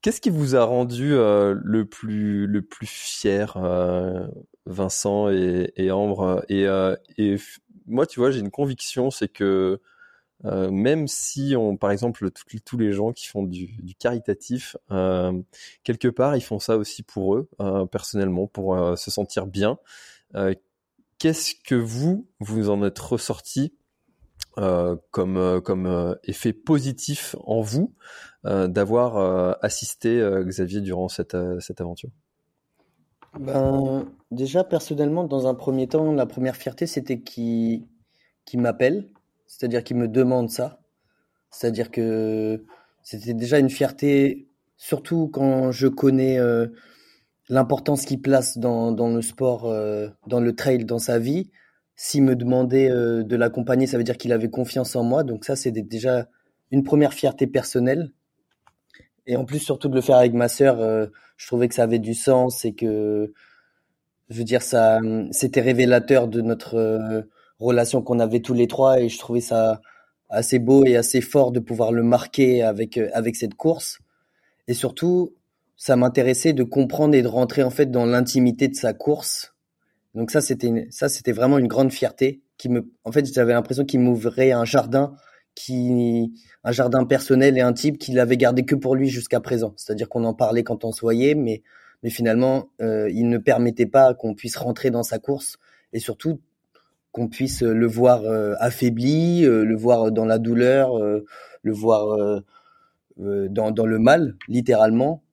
[0.00, 4.26] Qu'est-ce qui vous a rendu euh, le plus le plus fier, euh,
[4.64, 6.44] Vincent et, et Ambre?
[6.48, 7.36] Et, euh, et
[7.86, 9.80] moi, tu vois, j'ai une conviction, c'est que
[10.44, 12.30] euh, même si on, par exemple,
[12.64, 15.32] tous les gens qui font du, caritatif, euh,
[15.82, 19.78] quelque part, ils font ça aussi pour eux, euh, personnellement, pour se sentir bien.
[21.18, 23.74] Qu'est-ce que vous, vous en êtes ressorti
[25.10, 27.94] comme, comme effet positif en vous
[28.44, 32.10] d'avoir assisté Xavier durant cette, cette aventure?
[33.38, 37.86] Ben, déjà personnellement, dans un premier temps, la première fierté, c'était qui
[38.44, 39.10] qui m'appelle
[39.48, 40.78] c'est-à-dire qu'il me demande ça.
[41.50, 42.64] C'est-à-dire que
[43.02, 44.46] c'était déjà une fierté,
[44.76, 46.68] surtout quand je connais euh,
[47.48, 51.50] l'importance qu'il place dans, le sport, euh, dans le trail, dans sa vie.
[51.96, 55.24] S'il me demandait euh, de l'accompagner, ça veut dire qu'il avait confiance en moi.
[55.24, 56.28] Donc ça, c'est déjà
[56.70, 58.12] une première fierté personnelle.
[59.26, 60.78] Et en plus, surtout de le faire avec ma sœur,
[61.36, 63.34] je trouvais que ça avait du sens et que,
[64.30, 65.00] je veux dire, ça,
[65.32, 67.26] c'était révélateur de notre
[67.60, 69.80] relation qu'on avait tous les trois et je trouvais ça
[70.28, 73.98] assez beau et assez fort de pouvoir le marquer avec euh, avec cette course.
[74.66, 75.34] Et surtout
[75.76, 79.54] ça m'intéressait de comprendre et de rentrer en fait dans l'intimité de sa course.
[80.14, 83.84] Donc ça c'était ça c'était vraiment une grande fierté qui me en fait j'avais l'impression
[83.84, 85.14] qu'il m'ouvrait un jardin
[85.54, 86.32] qui
[86.64, 89.74] un jardin personnel et intime qu'il avait gardé que pour lui jusqu'à présent.
[89.76, 91.62] C'est-à-dire qu'on en parlait quand on se voyait mais
[92.02, 95.58] mais finalement euh, il ne permettait pas qu'on puisse rentrer dans sa course.
[95.92, 96.40] Et surtout
[97.18, 101.24] qu'on puisse le voir euh, affaibli, euh, le voir dans la douleur, euh,
[101.62, 102.16] le voir
[103.16, 105.24] dans, le mal, littéralement.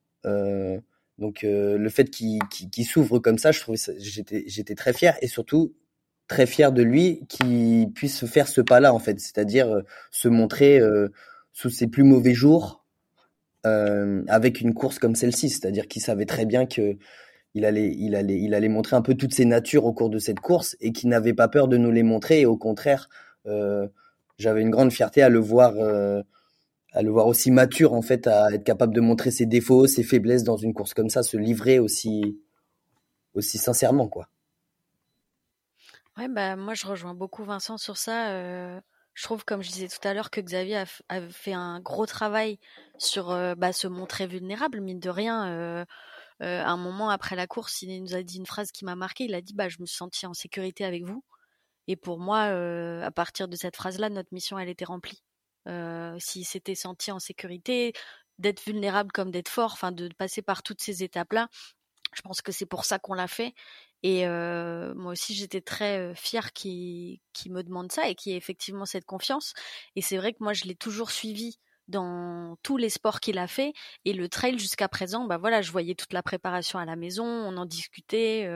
[1.20, 5.76] donc le fait qu'il s'ouvre comme ça, je trouvais j'étais j'étais très fier et surtout
[6.28, 10.82] très fier de lui qui puisse faire ce pas-là en fait, c'est-à-dire se montrer
[11.54, 12.84] sous ses plus mauvais jours
[13.64, 16.98] avec une course comme celle-ci, c'est-à-dire qu'il savait très bien que
[17.56, 20.20] il allait, il allait, il allait montrer un peu toutes ses natures au cours de
[20.20, 22.42] cette course et qui n'avait pas peur de nous les montrer.
[22.42, 23.08] Et au contraire,
[23.48, 23.88] euh,
[24.38, 26.22] j'avais une grande fierté à le voir, euh,
[26.92, 30.04] à le voir aussi mature en fait, à être capable de montrer ses défauts, ses
[30.04, 32.38] faiblesses dans une course comme ça, se livrer aussi
[33.34, 34.28] aussi sincèrement quoi.
[36.18, 38.32] Ouais, bah moi je rejoins beaucoup Vincent sur ça.
[38.32, 38.80] Euh,
[39.14, 42.60] je trouve, comme je disais tout à l'heure, que Xavier a, fait un gros travail
[42.98, 45.86] sur bah, se montrer vulnérable, mine de rien.
[46.42, 49.26] Un moment après la course, il nous a dit une phrase qui m'a marqué.
[49.26, 51.24] Il a dit bah, Je me suis en sécurité avec vous.
[51.88, 52.44] Et pour moi,
[53.04, 55.24] à partir de cette phrase-là, notre mission, elle était remplie.
[56.20, 57.94] S'il s'était senti en sécurité,
[58.40, 61.48] d'être vulnérable comme d'être fort, enfin de passer par toutes ces étapes-là,
[62.14, 63.54] je pense que c'est pour ça qu'on l'a fait.
[64.04, 67.20] Et moi aussi, j'étais très fière qu'il
[67.50, 69.54] me demande ça et qu'il ait effectivement cette confiance.
[69.96, 73.48] Et c'est vrai que moi, je l'ai toujours suivi dans tous les sports qu'il a
[73.48, 73.74] fait
[74.06, 77.26] et le trail jusqu'à présent bah voilà je voyais toute la préparation à la maison
[77.26, 78.48] on en discutait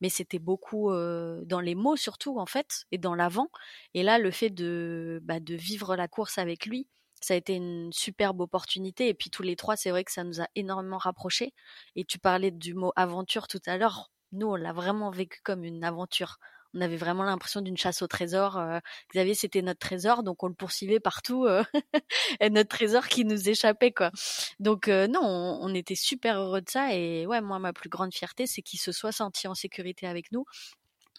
[0.00, 3.48] mais c'était beaucoup dans les mots surtout en fait et dans l'avant.
[3.94, 6.86] Et là le fait de bah, de vivre la course avec lui
[7.20, 9.08] ça a été une superbe opportunité.
[9.08, 11.54] Et puis tous les trois c'est vrai que ça nous a énormément rapprochés.
[11.96, 14.10] Et tu parlais du mot aventure tout à l'heure.
[14.32, 16.38] Nous, on l'a vraiment vécu comme une aventure.
[16.74, 18.58] On avait vraiment l'impression d'une chasse au trésor.
[18.58, 18.80] Euh,
[19.12, 21.46] Xavier, c'était notre trésor, donc on le poursuivait partout.
[21.46, 21.62] Euh,
[22.40, 24.10] et notre trésor qui nous échappait, quoi.
[24.58, 26.94] Donc euh, non, on, était super heureux de ça.
[26.94, 30.32] Et ouais, moi, ma plus grande fierté, c'est qu'il se soit senti en sécurité avec
[30.32, 30.44] nous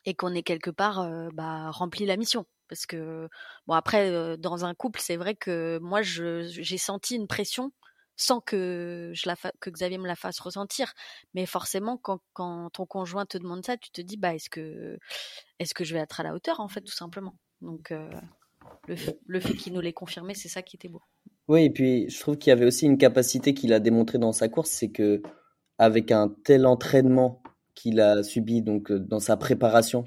[0.06, 2.46] et qu'on ait quelque part bah, rempli la mission.
[2.68, 3.28] Parce que
[3.66, 7.72] bon après, dans un couple, c'est vrai que moi, j'ai senti une pression
[8.18, 10.94] sans que, je la que Xavier me la fasse ressentir.
[11.34, 12.20] Mais forcément, quand,
[12.72, 14.98] ton conjoint te demande ça, tu te dis, bah, est-ce que,
[15.60, 17.36] est-ce que je vais être à la hauteur, en fait, tout simplement.
[17.62, 18.10] Donc, euh,
[19.28, 21.02] le, fait qu'il nous l'ait confirmé, c'est ça qui était beau.
[21.48, 24.32] Oui, et puis je trouve qu'il y avait aussi une capacité qu'il a démontré dans
[24.32, 25.22] sa course, c'est que
[25.78, 27.44] avec un tel entraînement
[27.76, 30.06] qu'il a subi donc euh, dans sa préparation,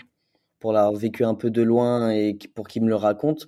[0.58, 3.46] pour l'avoir vécu un peu de loin et pour qu'il me le raconte,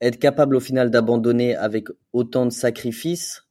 [0.00, 3.41] être capable au final d'abandonner avec autant de sacrifices,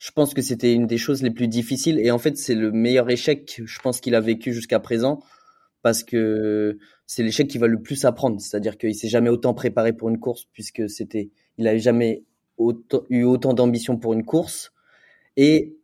[0.00, 2.72] je pense que c'était une des choses les plus difficiles et en fait c'est le
[2.72, 5.20] meilleur échec je pense qu'il a vécu jusqu'à présent
[5.82, 8.40] parce que c'est l'échec qui va le plus apprendre.
[8.40, 12.24] C'est-à-dire qu'il s'est jamais autant préparé pour une course puisque c'était il avait jamais
[13.08, 14.72] eu autant d'ambition pour une course
[15.36, 15.76] et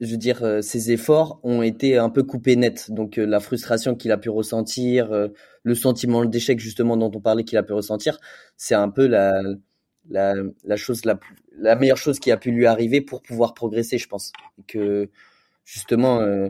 [0.00, 2.90] je veux dire euh, ses efforts ont été un peu coupés net.
[2.90, 5.28] Donc euh, la frustration qu'il a pu ressentir euh,
[5.64, 8.18] le sentiment d'échec justement dont on parlait qu'il a pu ressentir
[8.56, 9.42] c'est un peu la
[10.10, 10.34] la,
[10.64, 11.18] la chose la,
[11.58, 14.32] la meilleure chose qui a pu lui arriver pour pouvoir progresser, je pense.
[14.58, 15.08] Et que
[15.64, 16.48] justement, euh,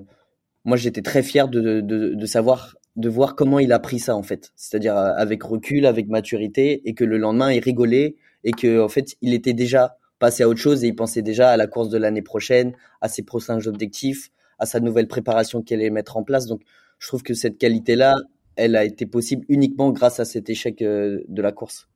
[0.65, 4.17] moi j'étais très fier de, de, de, savoir, de voir comment il a pris ça
[4.17, 4.53] en fait.
[4.57, 8.89] C'est-à-dire euh, avec recul, avec maturité, et que le lendemain il rigolait et que en
[8.89, 11.89] fait il était déjà passé à autre chose et il pensait déjà à la course
[11.89, 16.23] de l'année prochaine, à ses prochains objectifs, à sa nouvelle préparation qu'il allait mettre en
[16.23, 16.47] place.
[16.47, 16.63] Donc
[16.99, 18.17] je trouve que cette qualité-là,
[18.57, 21.89] elle a été possible uniquement grâce à cet échec euh, de la course.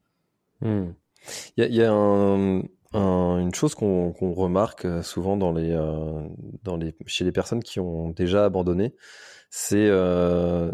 [0.60, 0.92] Hmm.
[1.56, 6.28] Il y a, une chose qu'on remarque euh, souvent euh,
[7.06, 8.94] chez les personnes qui ont déjà abandonné,
[9.50, 10.70] c'est euh,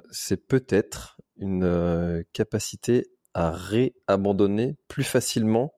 [0.49, 5.75] peut-être une capacité à réabandonner plus facilement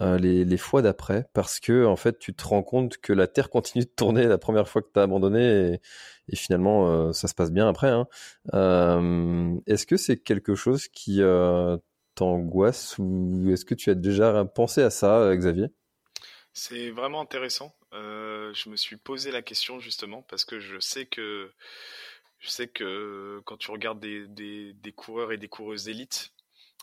[0.00, 3.84] les, fois d'après parce que en fait tu te rends compte que la Terre continue
[3.84, 5.80] de tourner la première fois que tu as abandonné et,
[6.28, 7.90] et finalement ça se passe bien après.
[7.90, 8.06] Hein.
[9.66, 11.20] Est-ce que c'est quelque chose qui
[12.16, 15.68] t'angoisse ou est-ce que tu as déjà pensé à ça, euh, Xavier?
[16.52, 17.76] C'est vraiment intéressant.
[17.92, 21.52] Euh, je me suis posé la question justement parce que je sais que
[22.38, 26.32] je sais que quand tu regardes des, coureurs et des coureuses élites,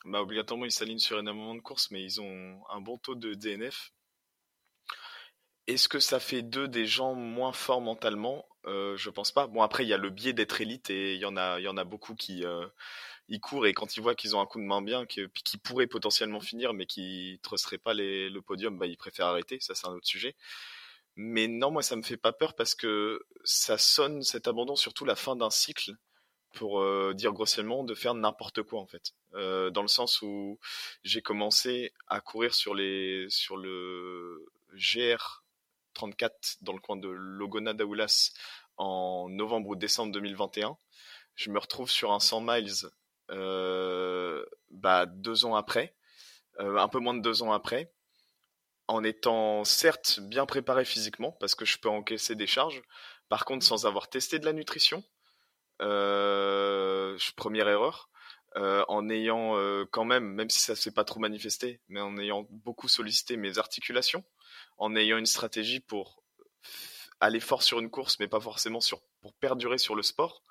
[0.05, 3.33] bah obligatoirement ils s'alignent sur énormément de courses, mais ils ont un bon taux de
[3.33, 3.93] DNF.
[5.67, 8.45] Est-ce que ça fait d'eux des gens moins forts mentalement?
[8.65, 9.47] Euh, Je pense pas.
[9.47, 11.63] Bon après il y a le biais d'être élite et il y en a il
[11.63, 12.67] y en a beaucoup qui euh,
[13.29, 15.57] ils courent et quand ils voient qu'ils ont un coup de main bien, qui, qui
[15.57, 19.59] pourrait potentiellement finir, mais qui trusteraient pas le podium, bah, ils préfèrent arrêter.
[19.59, 20.35] Ça, c'est un autre sujet.
[21.15, 25.05] Mais non, moi, ça me fait pas peur parce que ça sonne cet abandon, surtout
[25.05, 25.93] la fin d'un cycle,
[26.53, 29.13] pour euh, dire grossièrement, de faire n'importe quoi en fait.
[29.35, 30.59] Euh, dans le sens où
[31.03, 35.43] j'ai commencé à courir sur les sur le GR
[35.93, 38.31] 34 dans le coin de Logona d'Aoulas
[38.77, 40.77] en novembre ou décembre 2021.
[41.35, 42.89] Je me retrouve sur un 100 miles
[43.29, 45.95] bah, deux ans après,
[46.59, 47.91] euh, un peu moins de deux ans après,
[48.87, 52.81] en étant certes bien préparé physiquement, parce que je peux encaisser des charges,
[53.29, 55.03] par contre sans avoir testé de la nutrition,
[55.81, 58.09] euh, première erreur,
[58.57, 62.01] euh, en ayant euh, quand même, même si ça ne s'est pas trop manifesté, mais
[62.01, 64.23] en ayant beaucoup sollicité mes articulations,
[64.77, 66.23] en ayant une stratégie pour
[67.19, 70.43] aller fort sur une course, mais pas forcément sur, pour perdurer sur le sport.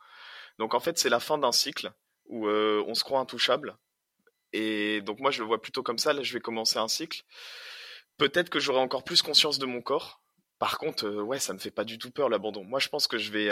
[0.59, 1.93] Donc en fait, c'est la fin d'un cycle
[2.33, 3.77] où euh, on se croit intouchable.
[4.53, 6.13] Et donc moi, je le vois plutôt comme ça.
[6.13, 7.23] Là, je vais commencer un cycle
[8.19, 10.23] peut-être que j'aurai encore plus conscience de mon corps.
[10.59, 12.63] Par contre, ouais, ça me fait pas du tout peur l'abandon.
[12.63, 13.49] Moi, je pense que je vais,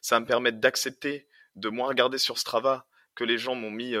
[0.00, 3.94] ça va me permettre d'accepter de moins regarder sur Strava que les gens m'ont mis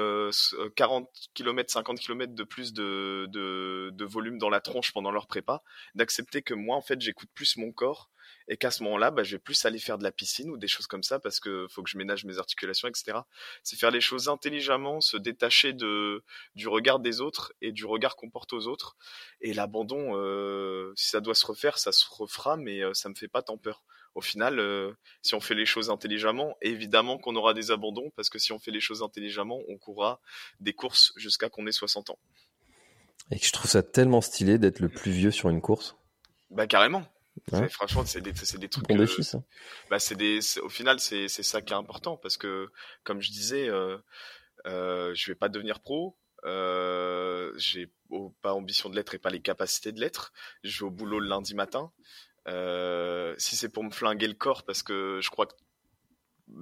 [0.74, 5.28] 40 km, 50 km de plus de, de, de, volume dans la tronche pendant leur
[5.28, 5.62] prépa,
[5.94, 8.10] d'accepter que moi, en fait, j'écoute plus mon corps
[8.48, 10.68] et qu'à ce moment-là, bah, je vais plus aller faire de la piscine ou des
[10.68, 13.18] choses comme ça parce que faut que je ménage mes articulations, etc.
[13.62, 16.24] C'est faire les choses intelligemment, se détacher de
[16.54, 18.96] du regard des autres et du regard qu'on porte aux autres.
[19.40, 23.14] Et l'abandon, euh, si ça doit se refaire, ça se refera, mais euh, ça me
[23.14, 23.84] fait pas tant peur
[24.14, 24.92] au final, euh,
[25.22, 28.58] si on fait les choses intelligemment, évidemment qu'on aura des abandons, parce que si on
[28.58, 30.20] fait les choses intelligemment, on courra
[30.58, 32.18] des courses jusqu'à qu'on ait 60 ans.
[33.30, 35.96] Et que je trouve ça tellement stylé d'être le plus vieux sur une course.
[36.50, 37.04] Bah carrément.
[37.70, 38.86] Franchement, c'est des, des trucs.
[38.88, 39.42] Défi, ça.
[39.90, 42.68] Bah c'est des, au final, c'est ça qui est important parce que,
[43.04, 43.98] comme je disais, euh,
[44.66, 46.16] euh, je vais pas devenir pro.
[46.44, 47.92] Euh, j'ai
[48.42, 50.32] pas ambition de l'être et pas les capacités de l'être.
[50.62, 51.92] Je vais au boulot le lundi matin.
[52.46, 55.54] Euh, si c'est pour me flinguer le corps, parce que je crois que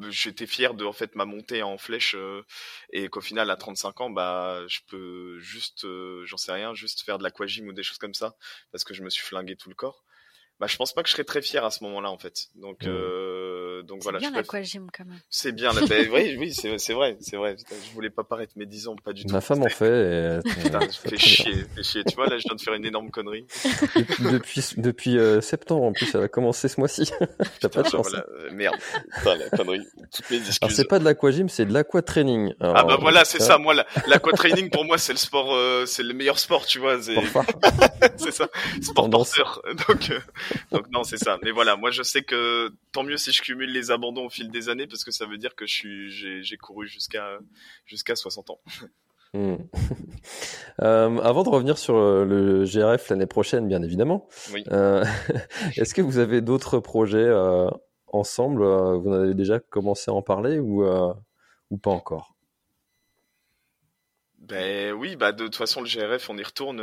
[0.08, 2.44] j'étais fier de en fait ma montée en flèche euh,
[2.92, 7.02] et qu'au final à 35 ans bah je peux juste euh, j'en sais rien juste
[7.02, 8.36] faire de l'aquagym ou des choses comme ça
[8.72, 10.04] parce que je me suis flingué tout le corps
[10.58, 12.48] bah je pense pas que je serais très fier à ce moment-là en fait.
[12.54, 12.88] Donc mmh.
[12.88, 15.20] euh, donc voilà bien l'aquagym quand même.
[15.28, 15.82] C'est bien la...
[16.12, 17.56] oui oui c'est c'est vrai c'est vrai.
[17.58, 19.34] Je voulais pas paraître médisant pas du tout.
[19.34, 20.50] Ma femme en fait et...
[20.62, 22.04] Putain, fais chier fais chier.
[22.04, 23.46] Tu vois là je viens de faire une énorme connerie.
[24.32, 27.10] Depuis depuis euh, septembre en plus elle a commencé ce mois-ci.
[27.60, 28.08] T'as pas de chance.
[28.08, 28.24] voilà.
[28.40, 28.76] Euh, merde.
[29.18, 29.86] Putain, la connerie.
[30.10, 30.58] Toutes mes excuses.
[30.62, 32.54] alors c'est pas de l'aquagym c'est de l'aquatraining.
[32.60, 33.58] Ah bah voilà c'est ça.
[33.58, 33.74] Moi
[34.06, 37.02] l'aquatraining pour moi c'est le sport euh, c'est le meilleur sport tu vois.
[37.02, 37.16] C'est
[38.16, 38.48] c'est ça.
[38.80, 40.10] Sport danseur donc
[40.72, 41.38] donc non, c'est ça.
[41.42, 44.50] Mais voilà, moi je sais que tant mieux si je cumule les abandons au fil
[44.50, 46.10] des années parce que ça veut dire que je suis,
[46.42, 47.38] j'ai, couru jusqu'à
[47.86, 48.60] jusqu'à 60 ans.
[49.34, 49.56] Hmm.
[50.82, 54.28] Euh, avant de revenir sur euh, le GRF l'année prochaine, bien évidemment,
[54.70, 55.02] euh,
[55.78, 57.32] est-ce que vous avez d'autres projets
[58.08, 60.84] ensemble Vous en avez déjà commencé à en parler ou,
[61.70, 62.34] ou pas encore?
[64.38, 66.82] Ben oui, bah de toute façon le GRF on y retourne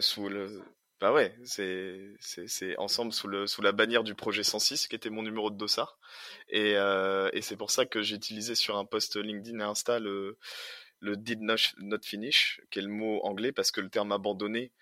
[0.00, 0.62] sous le
[1.00, 5.10] bah ouais, c'est c'est ensemble sous le sous la bannière du projet 106 qui était
[5.10, 5.98] mon numéro de dossard.
[6.48, 9.98] Et euh, et c'est pour ça que j'ai utilisé sur un post LinkedIn et Insta
[9.98, 10.38] le
[11.00, 14.72] le did not, not finish qui est le mot anglais parce que le terme abandonné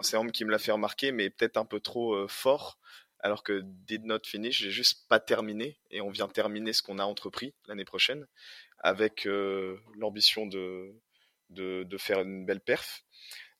[0.00, 2.78] c'est homme qui me l'a fait remarquer mais peut-être un peu trop euh, fort
[3.18, 6.98] alors que did not finish j'ai juste pas terminé et on vient terminer ce qu'on
[6.98, 8.26] a entrepris l'année prochaine
[8.78, 10.94] avec euh, l'ambition de,
[11.50, 13.04] de de faire une belle perf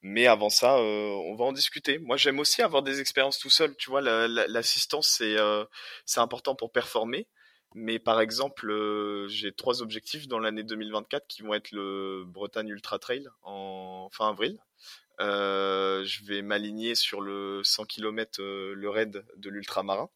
[0.02, 1.98] mais avant ça, euh, on va en discuter.
[1.98, 3.76] Moi, j'aime aussi avoir des expériences tout seul.
[3.76, 5.64] Tu vois, l'assistance, c'est euh,
[6.06, 7.28] c'est important pour performer.
[7.74, 12.68] Mais par exemple, euh, j'ai trois objectifs dans l'année 2024 qui vont être le Bretagne
[12.68, 14.58] Ultra Trail en fin avril.
[15.20, 20.10] je vais m'aligner sur le 100 km, le raid de l'ultramarin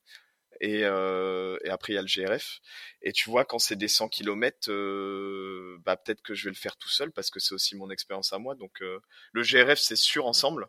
[0.61, 2.61] et, euh, et après il y a le GRF.
[3.03, 6.57] Et tu vois, quand c'est des 100 km, euh, bah peut-être que je vais le
[6.57, 8.55] faire tout seul parce que c'est aussi mon expérience à moi.
[8.55, 9.01] Donc euh,
[9.33, 10.67] le GRF c'est sûr ensemble.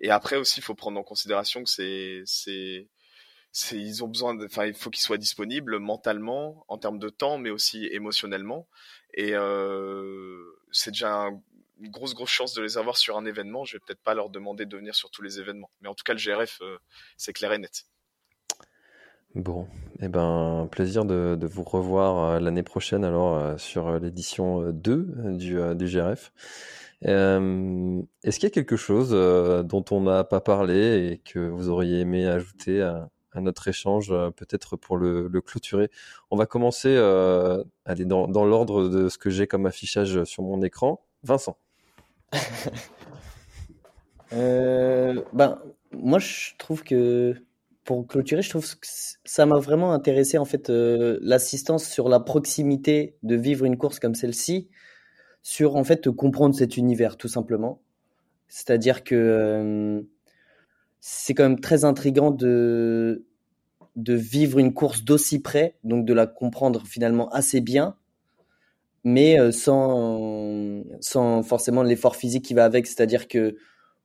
[0.00, 2.86] Et après aussi, il faut prendre en considération que c'est c'est
[3.72, 7.50] ils ont besoin, enfin il faut qu'ils soient disponibles mentalement, en termes de temps, mais
[7.50, 8.68] aussi émotionnellement.
[9.14, 11.28] Et euh, c'est déjà
[11.80, 13.64] une grosse grosse chance de les avoir sur un événement.
[13.64, 16.04] Je vais peut-être pas leur demander de venir sur tous les événements, mais en tout
[16.04, 16.78] cas le GRF euh,
[17.16, 17.86] c'est clair et net.
[19.34, 19.68] Bon,
[20.00, 25.36] eh ben, plaisir de, vous revoir euh, l'année prochaine alors euh, sur euh, l'édition 2
[25.36, 26.32] du, du GRF.
[27.02, 32.00] Est-ce qu'il y a quelque chose dont on n'a pas parlé et que vous auriez
[32.00, 35.90] aimé ajouter à, notre échange, peut-être pour le, le, clôturer?
[36.32, 36.96] On va commencer
[37.84, 41.04] aller dans, dans l'ordre de ce que j'ai comme affichage sur mon écran.
[41.22, 41.56] Vincent.
[44.32, 45.58] ben,
[45.92, 47.36] moi, je trouve que
[47.88, 48.86] pour clôturer, je trouve que
[49.24, 53.98] ça m'a vraiment intéressé en fait euh, l'assistance sur la proximité de vivre une course
[53.98, 54.68] comme celle-ci,
[55.42, 57.80] sur en fait comprendre cet univers tout simplement.
[58.46, 60.02] C'est-à-dire que euh,
[61.00, 63.24] c'est quand même très intrigant de
[63.96, 67.96] de vivre une course d'aussi près, donc de la comprendre finalement assez bien,
[69.02, 72.86] mais euh, sans sans forcément l'effort physique qui va avec.
[72.86, 73.56] C'est-à-dire que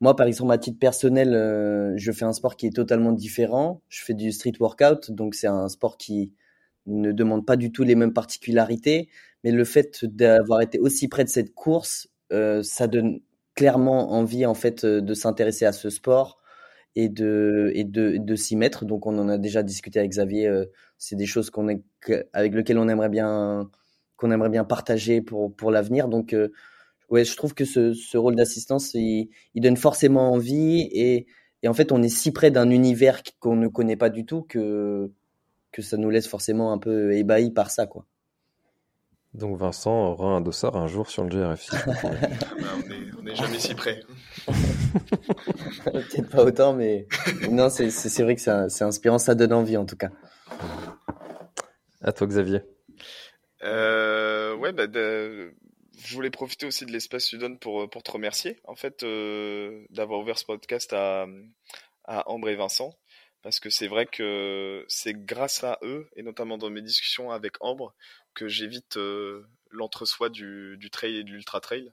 [0.02, 3.82] moi, par exemple, à titre personnel, euh, je fais un sport qui est totalement différent.
[3.90, 6.34] Je fais du street workout, donc c'est un sport qui
[6.86, 9.10] ne demande pas du tout les mêmes particularités.
[9.44, 13.22] Mais le fait d'avoir été aussi près de cette course, euh, ça donne
[13.56, 16.40] clairement envie en fait euh, de s'intéresser à ce sport
[16.96, 18.86] et de et de, de s'y mettre.
[18.86, 20.52] Donc on en a déjà discuté avec Xavier.
[20.98, 21.68] c'est des choses qu'on
[22.34, 23.70] avec lesquelles on aimerait bien
[24.18, 26.08] qu'on aimerait bien partager pour pour l'avenir.
[26.10, 26.36] Donc
[27.14, 31.28] ouais, je trouve que ce, ce rôle d'assistance, il, il, donne forcément envie et,
[31.62, 34.42] et en fait, on est si près d'un univers qu'on ne connaît pas du tout
[34.42, 35.12] que,
[35.72, 38.06] que ça nous laisse forcément un peu ébahis par ça, quoi.
[39.36, 41.76] Donc Vincent aura un dossard un jour sur le GRFC.
[43.20, 44.00] on n'est jamais si près.
[45.86, 47.08] Peut-être pas autant, mais
[47.50, 50.12] non, c'est vrai que c'est inspirant, ça donne envie en tout cas.
[52.04, 52.62] À toi Xavier.
[53.64, 54.86] Euh, ouais, bah,
[56.06, 59.04] je voulais profiter aussi de l'espace que tu donnes pour, pour te remercier, en fait,
[59.04, 61.28] euh, d'avoir ouvert ce podcast à,
[62.06, 62.94] à Ambre et Vincent
[63.44, 67.62] parce que c'est vrai que c'est grâce à eux, et notamment dans mes discussions avec
[67.62, 67.94] Ambre,
[68.34, 71.92] que j'évite euh, l'entre-soi du, du, trail et de l'ultra-trail.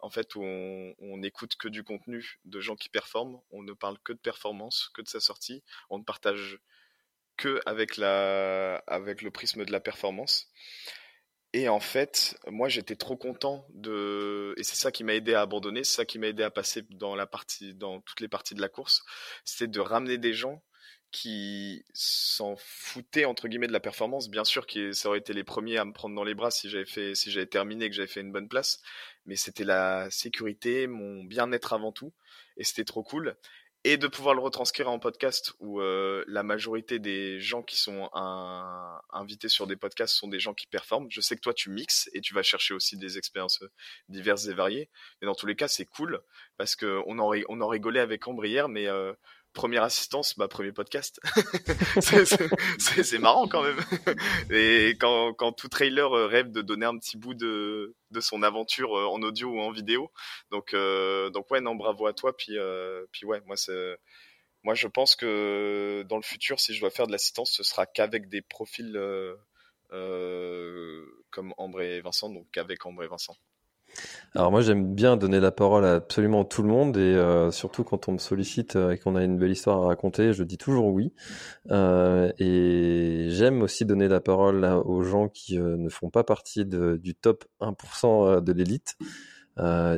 [0.00, 3.72] En fait, où on, on écoute que du contenu de gens qui performent, on ne
[3.72, 6.58] parle que de performance, que de sa sortie, on ne partage
[7.36, 10.50] que avec, la, avec le prisme de la performance.
[11.54, 15.40] Et en fait, moi j'étais trop content de et c'est ça qui m'a aidé à
[15.40, 18.54] abandonner, c'est ça qui m'a aidé à passer dans la partie dans toutes les parties
[18.54, 19.02] de la course,
[19.44, 20.62] c'était de ramener des gens
[21.10, 24.28] qui s'en foutaient entre guillemets de la performance.
[24.28, 26.68] Bien sûr que ça aurait été les premiers à me prendre dans les bras si
[26.68, 28.82] j'avais fait, si j'avais terminé, que j'avais fait une bonne place.
[29.24, 32.12] Mais c'était la sécurité, mon bien-être avant tout,
[32.58, 33.36] et c'était trop cool.
[33.84, 38.10] Et de pouvoir le retranscrire en podcast où euh, la majorité des gens qui sont
[39.12, 41.06] invités sur des podcasts sont des gens qui performent.
[41.10, 43.62] Je sais que toi tu mixes et tu vas chercher aussi des expériences
[44.08, 44.90] diverses et variées.
[45.20, 46.20] Mais dans tous les cas, c'est cool
[46.56, 49.12] parce que on en, on en rigolait avec Ambre mais euh,
[49.58, 51.20] première assistance, bah premier podcast.
[52.78, 53.80] c'est marrant quand même.
[54.52, 58.44] Et quand, quand tout trailer euh, rêve de donner un petit bout de, de son
[58.44, 60.12] aventure euh, en audio ou en vidéo.
[60.52, 62.36] Donc euh, donc ouais non bravo à toi.
[62.36, 62.56] Puis
[63.10, 63.98] puis ouais moi c'est
[64.62, 67.84] moi je pense que dans le futur si je dois faire de l'assistance ce sera
[67.84, 68.96] qu'avec des profils
[69.90, 73.36] comme Ambre et Vincent donc qu'avec Ambre et Vincent.
[74.34, 77.82] Alors moi j'aime bien donner la parole à absolument tout le monde et euh, surtout
[77.82, 80.58] quand on me sollicite euh, et qu'on a une belle histoire à raconter, je dis
[80.58, 81.12] toujours oui.
[81.70, 87.14] Euh, et j'aime aussi donner la parole aux gens qui ne font pas partie du
[87.14, 88.96] top 1% de l'élite.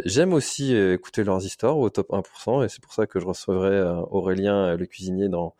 [0.05, 3.82] j'aime aussi écouter leurs histoires au top 1% et c'est pour ça que je recevrai
[4.11, 5.55] Aurélien le cuisinier dans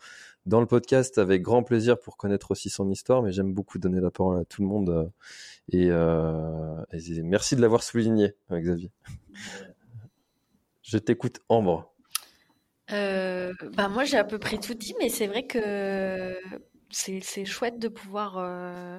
[0.51, 4.01] dans le podcast avec grand plaisir pour connaître aussi son histoire, mais j'aime beaucoup donner
[4.01, 5.11] la parole à tout le monde
[5.75, 8.91] euh, et, merci de l'avoir souligné, Xavier.
[10.83, 11.95] Je t'écoute, Ambre.
[12.91, 16.37] Euh, bah moi, j'ai à peu près tout dit, mais c'est vrai que
[16.91, 18.99] c'est chouette de pouvoir euh,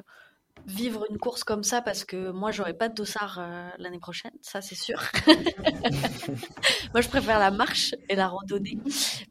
[0.67, 3.41] vivre une course comme ça parce que moi, j'aurais pas de dossard
[3.77, 5.01] l'année prochaine, ça c'est sûr.
[6.93, 8.77] moi, je préfère la marche et la randonnée.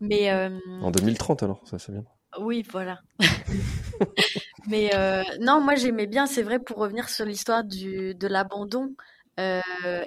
[0.00, 0.32] Mais
[0.82, 2.04] en 2030 alors, ça c'est bien.
[2.38, 3.00] Oui, voilà.
[4.68, 8.94] Mais euh, non, moi j'aimais bien, c'est vrai, pour revenir sur l'histoire du de l'abandon.
[9.38, 9.60] Euh,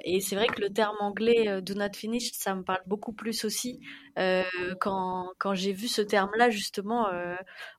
[0.04, 3.12] et c'est vrai que le terme anglais euh, do not finish, ça me parle beaucoup
[3.12, 3.80] plus aussi.
[4.80, 7.08] quand quand j'ai vu ce terme-là, justement,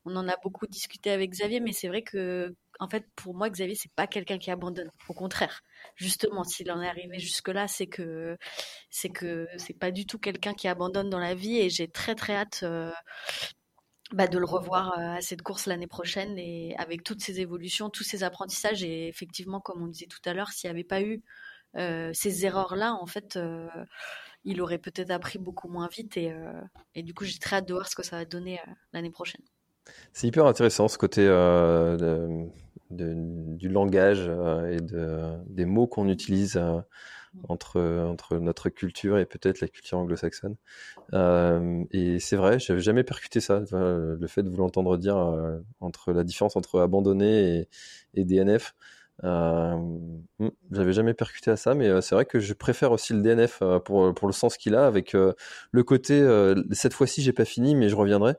[0.05, 3.49] on en a beaucoup discuté avec Xavier, mais c'est vrai que en fait, pour moi,
[3.49, 4.89] Xavier, c'est pas quelqu'un qui abandonne.
[5.09, 5.61] Au contraire,
[5.95, 8.37] justement, s'il en est arrivé jusque-là, c'est que
[8.89, 11.57] c'est que c'est pas du tout quelqu'un qui abandonne dans la vie.
[11.57, 12.65] Et j'ai très très hâte
[14.11, 18.03] bah, de le revoir à cette course l'année prochaine et avec toutes ces évolutions, tous
[18.03, 18.83] ces apprentissages.
[18.83, 21.23] Et effectivement, comme on disait tout à l'heure, s'il n'y avait pas eu
[21.77, 23.67] euh, ces erreurs-là, en fait, euh,
[24.43, 26.17] il aurait peut-être appris beaucoup moins vite.
[26.17, 26.61] Et, euh,
[27.01, 28.59] du coup, j'ai très hâte de voir ce que ça va donner
[28.93, 29.41] l'année prochaine.
[30.13, 31.27] C'est hyper intéressant ce côté
[32.95, 34.21] du langage
[34.69, 36.59] et de, des mots qu'on utilise
[37.47, 40.55] entre, entre notre culture et peut-être la culture anglo-saxonne.
[41.13, 45.59] Euh, et c'est vrai, j'avais jamais percuté ça, le fait de vous l'entendre dire euh,
[45.79, 47.69] entre la différence entre abandonné et,
[48.13, 48.75] et DNF.
[49.23, 49.75] Euh,
[50.39, 53.21] hmm, j'avais jamais percuté à ça, mais euh, c'est vrai que je préfère aussi le
[53.21, 56.05] DNF euh, pour, pour le sens qu'il a, avec le côté
[56.71, 58.35] cette fois-ci j'ai pas fini, mais je reviendrai.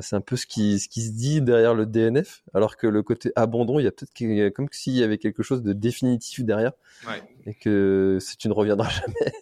[0.00, 3.02] c'est un peu ce qui, ce qui se dit derrière le DNF, alors que le
[3.02, 6.72] côté abandon, il y a peut-être comme s'il y avait quelque chose de définitif derrière,
[7.08, 7.22] ouais.
[7.46, 9.32] et que si tu ne reviendras jamais,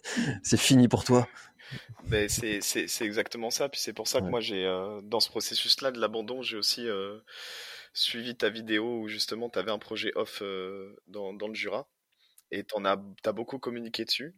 [0.41, 1.27] c'est fini pour toi.
[2.05, 2.61] Ben, c'est
[3.01, 4.65] exactement ça, puis c'est pour ça que moi j'ai
[5.03, 6.87] dans ce processus-là de l'abandon, j'ai aussi
[7.93, 11.87] suivi ta vidéo où justement tu avais un projet off euh, dans, dans, le Jura
[12.51, 14.35] et tu as, as, beaucoup communiqué dessus.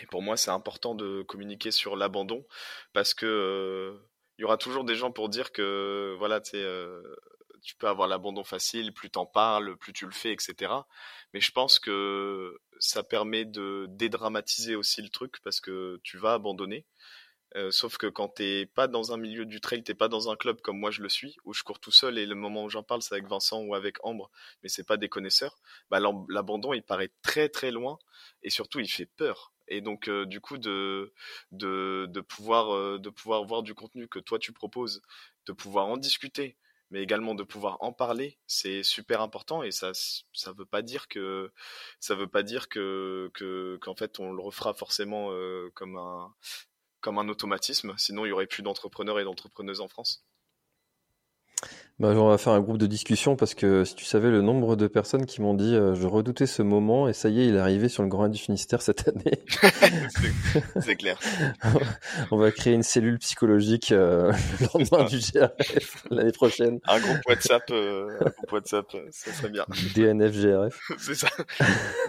[0.00, 2.46] Et pour moi, c'est important de communiquer sur l'abandon
[2.94, 3.98] parce que euh,
[4.38, 7.02] il y aura toujours des gens pour dire que voilà, tu euh,
[7.62, 10.72] tu peux avoir l'abandon facile, plus t'en parles, plus tu le fais, etc.
[11.32, 16.34] Mais je pense que ça permet de dédramatiser aussi le truc parce que tu vas
[16.34, 16.86] abandonner.
[17.56, 20.36] Euh, sauf que quand t'es pas dans un milieu du trail, t'es pas dans un
[20.36, 22.70] club comme moi je le suis, où je cours tout seul et le moment où
[22.70, 24.30] j'en parle c'est avec Vincent ou avec Ambre,
[24.62, 25.58] mais c'est pas des connaisseurs.
[25.90, 27.98] Bah, l'abandon il paraît très très loin
[28.42, 29.52] et surtout il fait peur.
[29.68, 31.12] Et donc euh, du coup de
[31.50, 35.02] de, pouvoir euh, de pouvoir voir du contenu que toi tu proposes,
[35.46, 36.56] de pouvoir en discuter,
[36.90, 39.92] mais également de pouvoir en parler, c'est super important et ça
[40.32, 41.52] ça veut pas dire que
[42.00, 43.30] ça veut pas dire que
[43.80, 45.30] qu'en fait on le refera forcément
[45.74, 46.34] comme un
[47.02, 50.24] comme un automatisme, sinon il y aurait plus d'entrepreneurs et d'entrepreneuses en France.
[52.02, 54.74] Bah, on va faire un groupe de discussion parce que si tu savais le nombre
[54.74, 57.54] de personnes qui m'ont dit euh, je redoutais ce moment et ça y est, il
[57.54, 59.40] est arrivé sur le Grand du Finistère cette année.
[60.80, 61.16] c'est clair.
[62.32, 66.80] on va créer une cellule psychologique euh, le lendemain du GRF l'année prochaine.
[66.88, 69.64] Un groupe WhatsApp, euh, un groupe WhatsApp, ça serait bien.
[69.94, 70.80] DNF GRF.
[70.98, 71.28] c'est ça.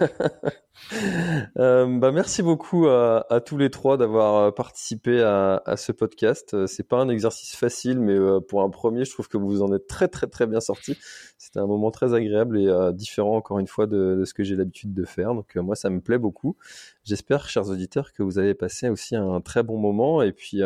[1.58, 5.92] Euh, bah merci beaucoup à, à, tous les trois d'avoir euh, participé à, à, ce
[5.92, 6.54] podcast.
[6.54, 8.16] Euh, c'est pas un exercice facile, mais
[8.48, 10.96] pour un premier, je trouve que vous en êtes très très très bien sortis.
[11.38, 14.94] C'était un moment très agréable et différent encore une fois de, ce que j'ai l'habitude
[14.94, 15.34] de faire.
[15.34, 16.56] Donc moi, ça me plaît beaucoup.
[17.04, 20.60] J'espère, chers auditeurs, que vous avez passé aussi un très bon moment et puis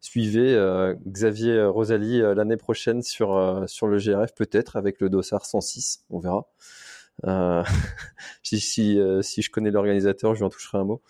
[0.00, 6.04] suivez Xavier Rosalie l'année prochaine sur sur le GRF peut-être avec le dossard 106.
[6.10, 6.46] On verra.
[7.24, 7.62] Euh,
[8.42, 11.02] si si, euh, si je connais l'organisateur, je lui en toucherai un mot.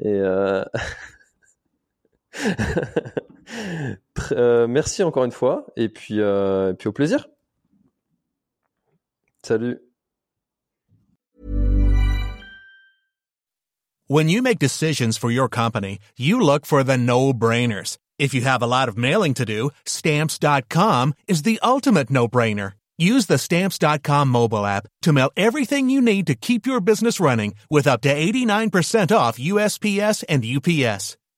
[0.00, 0.20] Et
[4.32, 4.66] euh...
[4.66, 7.26] merci encore une fois, et puis, euh, et puis au plaisir.
[9.42, 9.78] Salut.
[14.06, 17.96] When you make decisions for your company, you look for the no-brainers.
[18.18, 22.74] If you have a lot of mailing to do, stamps.com is the ultimate no-brainer.
[22.98, 27.54] Use the Stamps.com mobile app to mail everything you need to keep your business running
[27.70, 31.16] with up to 89% off USPS and UPS.